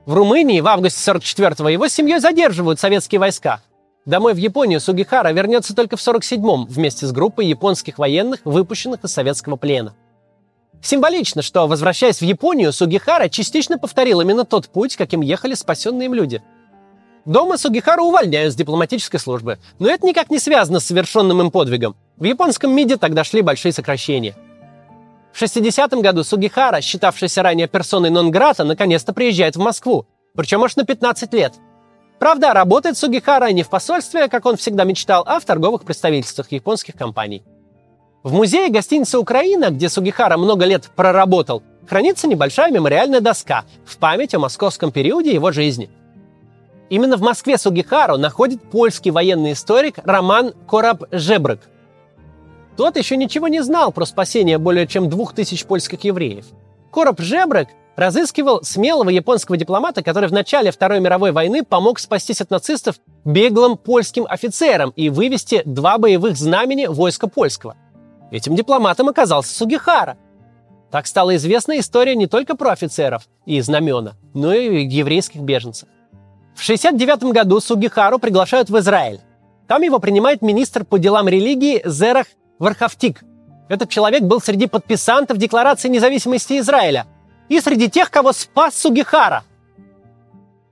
В 0.05 0.13
Румынии 0.13 0.61
в 0.61 0.67
августе 0.67 1.11
44-го 1.11 1.67
его 1.67 1.87
семьей 1.87 2.19
задерживают 2.19 2.79
советские 2.79 3.19
войска– 3.19 3.61
Домой 4.05 4.35
в 4.35 4.37
Японию 4.37 4.79
Сугихара 4.79 5.31
вернется 5.31 5.75
только 5.75 5.97
в 5.97 5.99
47-м 5.99 6.67
вместе 6.67 7.07
с 7.07 7.11
группой 7.11 7.47
японских 7.47 7.97
военных, 7.97 8.41
выпущенных 8.45 9.03
из 9.03 9.11
советского 9.11 9.55
плена. 9.55 9.95
Символично, 10.81 11.41
что, 11.41 11.67
возвращаясь 11.67 12.19
в 12.19 12.23
Японию, 12.23 12.71
Сугихара 12.71 13.27
частично 13.29 13.77
повторил 13.77 14.21
именно 14.21 14.45
тот 14.45 14.69
путь, 14.69 14.95
каким 14.95 15.21
ехали 15.21 15.53
спасенные 15.53 16.05
им 16.05 16.13
люди. 16.13 16.43
Дома 17.25 17.57
Сугихара 17.57 18.01
увольняют 18.01 18.53
с 18.53 18.55
дипломатической 18.55 19.19
службы, 19.19 19.57
но 19.79 19.89
это 19.89 20.05
никак 20.05 20.29
не 20.29 20.37
связано 20.37 20.79
с 20.79 20.85
совершенным 20.85 21.41
им 21.41 21.49
подвигом. 21.49 21.95
В 22.17 22.23
японском 22.23 22.71
МИДе 22.71 22.97
тогда 22.97 23.23
шли 23.23 23.41
большие 23.41 23.71
сокращения. 23.71 24.35
В 25.33 25.41
60-м 25.41 26.01
году 26.01 26.23
Сугихара, 26.23 26.81
считавшийся 26.81 27.41
ранее 27.41 27.67
персоной 27.67 28.11
нон-грата, 28.11 28.63
наконец-то 28.63 29.11
приезжает 29.11 29.55
в 29.55 29.59
Москву, 29.59 30.05
причем 30.35 30.63
аж 30.63 30.75
на 30.75 30.85
15 30.85 31.33
лет– 31.33 31.53
Правда, 32.19 32.53
работает 32.53 32.97
Сугихара 32.97 33.51
не 33.51 33.63
в 33.63 33.69
посольстве, 33.69 34.29
как 34.29 34.45
он 34.45 34.55
всегда 34.55 34.83
мечтал, 34.83 35.23
а 35.27 35.39
в 35.39 35.45
торговых 35.45 35.83
представительствах 35.83 36.51
японских 36.51 36.95
компаний. 36.95 37.43
В 38.25 38.33
музее 38.33 38.69
гостиницы 38.71 39.19
«Украина», 39.19 39.69
где 39.69 39.87
Сугихара 39.87 40.35
много 40.35 40.65
лет 40.65 40.89
проработал, 40.95 41.61
хранится 41.87 42.27
небольшая 42.27 42.71
мемориальная 42.71 43.21
доска 43.21 43.65
в 43.85 43.97
память 43.97 44.33
о 44.33 44.39
московском 44.39 44.91
периоде 44.91 45.31
его 45.31 45.51
жизни. 45.51 45.91
Именно 46.89 47.17
в 47.17 47.21
Москве 47.21 47.59
Сугихару 47.59 48.17
находит 48.17 48.63
польский 48.63 49.11
военный 49.11 49.51
историк 49.51 49.99
Роман 50.03 50.55
Кораб-Жебрык. 50.67 51.59
Тот 52.75 52.97
еще 52.97 53.15
ничего 53.15 53.47
не 53.47 53.61
знал 53.61 53.91
про 53.91 54.05
спасение 54.05 54.57
более 54.57 54.87
чем 54.87 55.07
двух 55.07 55.35
тысяч 55.35 55.63
польских 55.63 56.03
евреев. 56.03 56.45
Кораб-Жебрык 56.91 57.67
разыскивал 57.95 58.63
смелого 58.63 59.09
японского 59.09 59.55
дипломата, 59.55 60.01
который 60.01 60.29
в 60.29 60.33
начале 60.33 60.71
Второй 60.71 60.99
мировой 60.99 61.31
войны 61.31 61.63
помог 61.63 61.99
спастись 61.99 62.41
от 62.41 62.49
нацистов 62.49 62.95
беглым 63.23 63.77
польским 63.77 64.25
офицерам 64.27 64.93
и 64.95 65.09
вывести 65.11 65.61
два 65.63 65.99
боевых 65.99 66.35
знамени 66.35 66.87
войска 66.87 67.27
польского. 67.27 67.77
Этим 68.35 68.55
дипломатом 68.55 69.09
оказался 69.09 69.53
Сугихара. 69.53 70.17
Так 70.91 71.07
стала 71.07 71.35
известна 71.35 71.79
история 71.79 72.15
не 72.15 72.27
только 72.27 72.55
про 72.55 72.71
офицеров 72.71 73.27
и 73.45 73.59
знамена, 73.61 74.13
но 74.33 74.53
и 74.53 74.85
еврейских 74.85 75.41
беженцев. 75.41 75.89
В 76.55 76.63
1969 76.63 77.33
году 77.33 77.59
Сугихару 77.59 78.19
приглашают 78.19 78.69
в 78.69 78.77
Израиль. 78.79 79.19
Там 79.67 79.81
его 79.81 79.99
принимает 79.99 80.41
министр 80.41 80.85
по 80.85 80.99
делам 80.99 81.27
религии 81.27 81.81
Зерах 81.85 82.27
Вархавтик. 82.59 83.23
Этот 83.67 83.89
человек 83.89 84.21
был 84.21 84.39
среди 84.39 84.67
подписантов 84.67 85.37
Декларации 85.37 85.89
независимости 85.89 86.59
Израиля– 86.59 87.07
и 87.49 87.59
среди 87.59 87.89
тех, 87.89 88.09
кого 88.09 88.33
спас 88.33 88.75
Сугихара. 88.75 89.43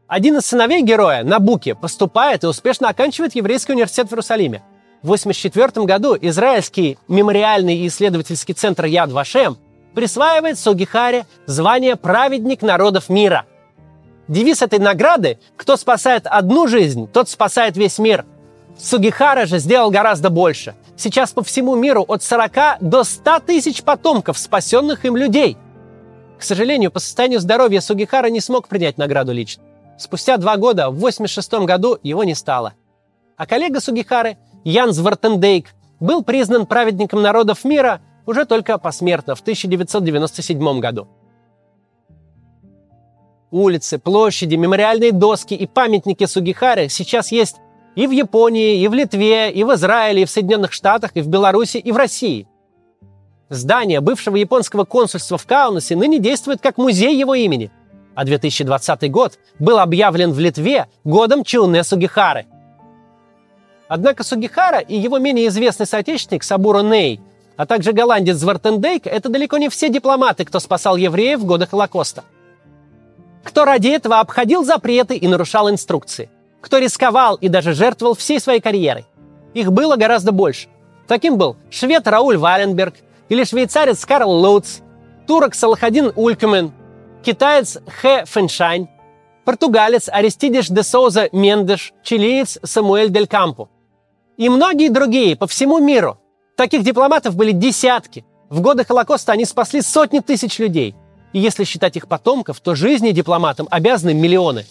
Один 0.07 0.37
из 0.37 0.45
сыновей 0.45 0.81
героя, 0.81 1.23
Набуки, 1.23 1.73
поступает 1.73 2.43
и 2.43 2.47
успешно 2.47 2.89
оканчивает 2.89 3.35
еврейский 3.35 3.73
университет 3.73 4.07
в 4.07 4.11
Иерусалиме. 4.11 4.63
В 5.03 5.11
1984 5.11 5.85
году 5.85 6.17
израильский 6.19 6.97
мемориальный 7.07 7.77
и 7.77 7.87
исследовательский 7.87 8.53
центр 8.53 8.85
Яд 8.85 9.11
Вашем 9.11 9.57
присваивает 9.93 10.57
Сугихаре 10.57 11.25
звание 11.45 11.95
«Праведник 11.95 12.61
народов 12.61 13.09
мира». 13.09 13.45
Девиз 14.27 14.61
этой 14.61 14.79
награды 14.79 15.37
«Кто 15.57 15.77
спасает 15.77 16.25
одну 16.25 16.67
жизнь, 16.67 17.07
тот 17.07 17.29
спасает 17.29 17.77
весь 17.77 17.99
мир». 17.99 18.25
Сугихара 18.79 19.45
же 19.45 19.59
сделал 19.59 19.91
гораздо 19.91 20.31
больше. 20.31 20.73
Сейчас 20.95 21.31
по 21.31 21.43
всему 21.43 21.75
миру 21.75 22.03
от 22.07 22.23
40 22.23 22.79
до 22.81 23.03
100 23.03 23.39
тысяч 23.41 23.83
потомков 23.83 24.39
спасенных 24.39 25.05
им 25.05 25.15
людей– 25.15 25.57
к 26.43 26.45
сожалению, 26.45 26.91
по 26.91 26.99
состоянию 26.99 27.39
здоровья 27.39 27.79
Сугихара 27.79 28.27
не 28.27 28.41
смог 28.41 28.67
принять 28.67 28.97
награду 28.97 29.31
лично. 29.31 29.63
Спустя 29.97 30.35
два 30.35 30.57
года, 30.57 30.89
в 30.89 30.99
86 30.99 31.53
году, 31.65 31.97
его 32.03 32.25
не 32.25 32.35
стало. 32.35 32.73
А 33.37 33.45
коллега 33.45 33.79
Сугихары, 33.79 34.35
Ян 34.63 34.91
Звартендейк, 34.91 35.73
был 35.99 36.23
признан 36.23 36.65
праведником 36.65 37.21
народов 37.21 37.63
мира 37.63 38.01
уже 38.25 38.45
только 38.45 38.77
посмертно 38.77 39.35
в 39.35 39.41
1997 39.41 40.79
году. 40.79 41.07
Улицы, 43.51 43.99
площади, 43.99 44.55
мемориальные 44.55 45.11
доски 45.11 45.53
и 45.53 45.67
памятники 45.67 46.25
Сугихары 46.25 46.89
сейчас 46.89 47.31
есть 47.31 47.57
и 47.95 48.07
в 48.07 48.11
Японии, 48.11 48.81
и 48.81 48.87
в 48.87 48.93
Литве, 48.93 49.51
и 49.51 49.63
в 49.63 49.73
Израиле, 49.75 50.23
и 50.23 50.25
в 50.25 50.29
Соединенных 50.29 50.73
Штатах, 50.73 51.11
и 51.13 51.21
в 51.21 51.27
Беларуси, 51.27 51.77
и 51.77 51.91
в 51.91 51.97
России– 51.97 52.47
Здание 53.53 54.01
бывшего 54.01 54.35
японского 54.35 54.83
консульства 54.83 55.37
в 55.37 55.45
Каунасе 55.45 55.95
ныне 55.95 56.17
действует 56.17 56.59
как 56.59 56.79
музей 56.79 57.15
его 57.15 57.35
имени. 57.35 57.71
А 58.15 58.25
2020 58.25 59.11
год 59.11 59.37
был 59.59 59.77
объявлен 59.77 60.31
в 60.31 60.39
Литве 60.39 60.87
годом 61.03 61.43
Чуне 61.43 61.83
Сугихары. 61.83 62.47
Однако 63.93 64.23
Сугихара 64.23 64.79
и 64.79 64.97
его 64.97 65.19
менее 65.19 65.49
известный 65.49 65.85
соотечественник 65.85 66.43
Сабуро 66.43 66.81
Ней, 66.81 67.21
а 67.57 67.67
также 67.67 67.93
голландец 67.93 68.37
Звартендейк– 68.37 69.03
это 69.05 69.29
далеко 69.29 69.59
не 69.59 69.69
все 69.69 69.87
дипломаты, 69.87 70.45
кто 70.45 70.59
спасал 70.59 70.95
евреев 70.95 71.41
в 71.41 71.45
годы 71.45 71.67
Холокоста. 71.67 72.23
Кто 73.43 73.65
ради 73.65 73.89
этого 73.89 74.19
обходил 74.19 74.65
запреты 74.65 75.15
и 75.15 75.27
нарушал 75.27 75.69
инструкции. 75.69 76.31
Кто 76.59 76.79
рисковал 76.79 77.35
и 77.35 77.49
даже 77.49 77.73
жертвовал 77.73 78.15
всей 78.15 78.39
своей 78.39 78.61
карьерой. 78.61 79.05
Их 79.53 79.71
было 79.71 79.95
гораздо 79.95 80.31
больше. 80.31 80.69
Таким 81.07 81.37
был 81.37 81.55
швед 81.69 82.07
Рауль 82.07 82.37
Валенберг– 82.37 82.95
или 83.29 83.43
швейцарец 83.43 84.05
Карл 84.05 84.31
Лоутс, 84.31 84.79
турок 85.27 85.53
Салахадин 85.53 86.11
Улькмен, 86.15 86.71
китаец 87.23 87.77
Хэ 88.01 88.25
Фэншань, 88.25 88.87
португалец 89.45 90.09
Аристидиш 90.09 90.69
де 90.69 90.81
Соуза 90.81 91.29
Мендеш, 91.31 91.93
чилиец 92.01 92.57
Самуэль 92.63 93.09
Дель 93.09 93.27
Кампо. 93.27 93.69
И 94.37 94.49
многие 94.49 94.89
другие 94.89 95.35
по 95.35 95.47
всему 95.47 95.79
миру. 95.79 96.17
Таких 96.55 96.83
дипломатов 96.83 97.35
были 97.35 97.51
десятки. 97.51 98.25
В 98.49 98.61
годы 98.61 98.85
Холокоста 98.85 99.31
они 99.31 99.45
спасли 99.45 99.81
сотни 99.81 100.19
тысяч 100.19 100.59
людей. 100.59 100.95
И 101.33 101.39
если 101.39 101.63
считать 101.63 101.97
их 101.97 102.07
потомков, 102.07 102.59
то 102.59 102.75
жизни 102.75 103.11
дипломатам 103.11 103.67
обязаны 103.71 104.13
миллионы. 104.13 104.65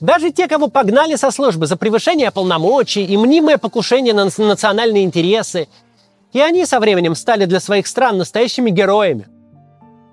Даже 0.00 0.32
те, 0.32 0.48
кого 0.48 0.66
погнали 0.66 1.14
со 1.14 1.30
службы 1.30 1.66
за 1.66 1.76
превышение 1.76 2.32
полномочий 2.32 3.04
и 3.04 3.16
мнимое 3.16 3.56
покушение 3.56 4.12
на 4.14 4.24
национальные 4.24 5.04
интересы, 5.04 5.68
и 6.32 6.40
они 6.40 6.66
со 6.66 6.80
временем 6.80 7.14
стали 7.14 7.44
для 7.44 7.60
своих 7.60 7.86
стран 7.86 8.18
настоящими 8.18 8.70
героями. 8.70 9.28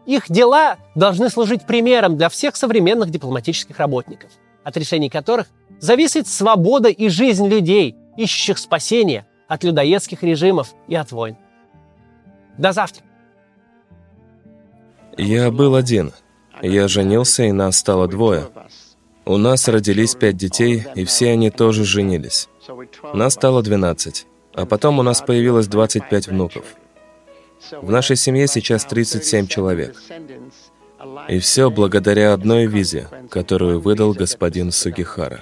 Их 0.06 0.26
дела 0.30 0.78
должны 0.94 1.30
служить 1.30 1.66
примером 1.66 2.18
для 2.18 2.30
всех 2.30 2.56
современных 2.56 3.10
дипломатических 3.10 3.80
работников, 3.80 4.30
от 4.64 4.78
решений 4.78 5.10
которых 5.10 5.48
зависит 5.80 6.28
свобода 6.28 6.90
и 6.90 7.10
жизнь 7.10 7.48
людей, 7.48 7.96
ищущих 8.20 8.58
спасения 8.58 9.26
от 9.48 9.64
людоедских 9.64 10.24
режимов 10.24 10.76
и 10.88 10.96
от 10.96 11.12
войн. 11.12 11.38
До 12.58 12.74
завтра. 12.74 13.04
Я 15.18 15.52
был 15.52 15.76
один. 15.76 16.12
Я 16.62 16.88
женился, 16.90 17.44
и 17.44 17.52
нас 17.54 17.78
стало 17.78 18.08
двое. 18.08 18.50
У 19.26 19.38
нас 19.38 19.68
родились 19.68 20.16
пять 20.16 20.36
детей, 20.36 20.84
и 20.96 21.06
все 21.06 21.32
они 21.32 21.50
тоже 21.50 21.86
женились. 21.86 22.50
Нас 23.14 23.34
стало 23.34 23.64
двенадцать. 23.64 24.28
А 24.54 24.66
потом 24.66 25.00
у 25.00 25.04
нас 25.04 25.22
появилось 25.22 25.68
25 25.68 26.28
внуков. 26.28 26.66
В 27.72 27.90
нашей 27.90 28.16
семье 28.16 28.48
сейчас 28.48 28.84
37 28.86 29.48
человек. 29.48 29.96
И 31.30 31.40
все 31.40 31.70
благодаря 31.70 32.34
одной 32.34 32.66
визе, 32.66 33.08
которую 33.30 33.80
выдал 33.80 34.14
господин 34.14 34.72
Сугихара. 34.72 35.40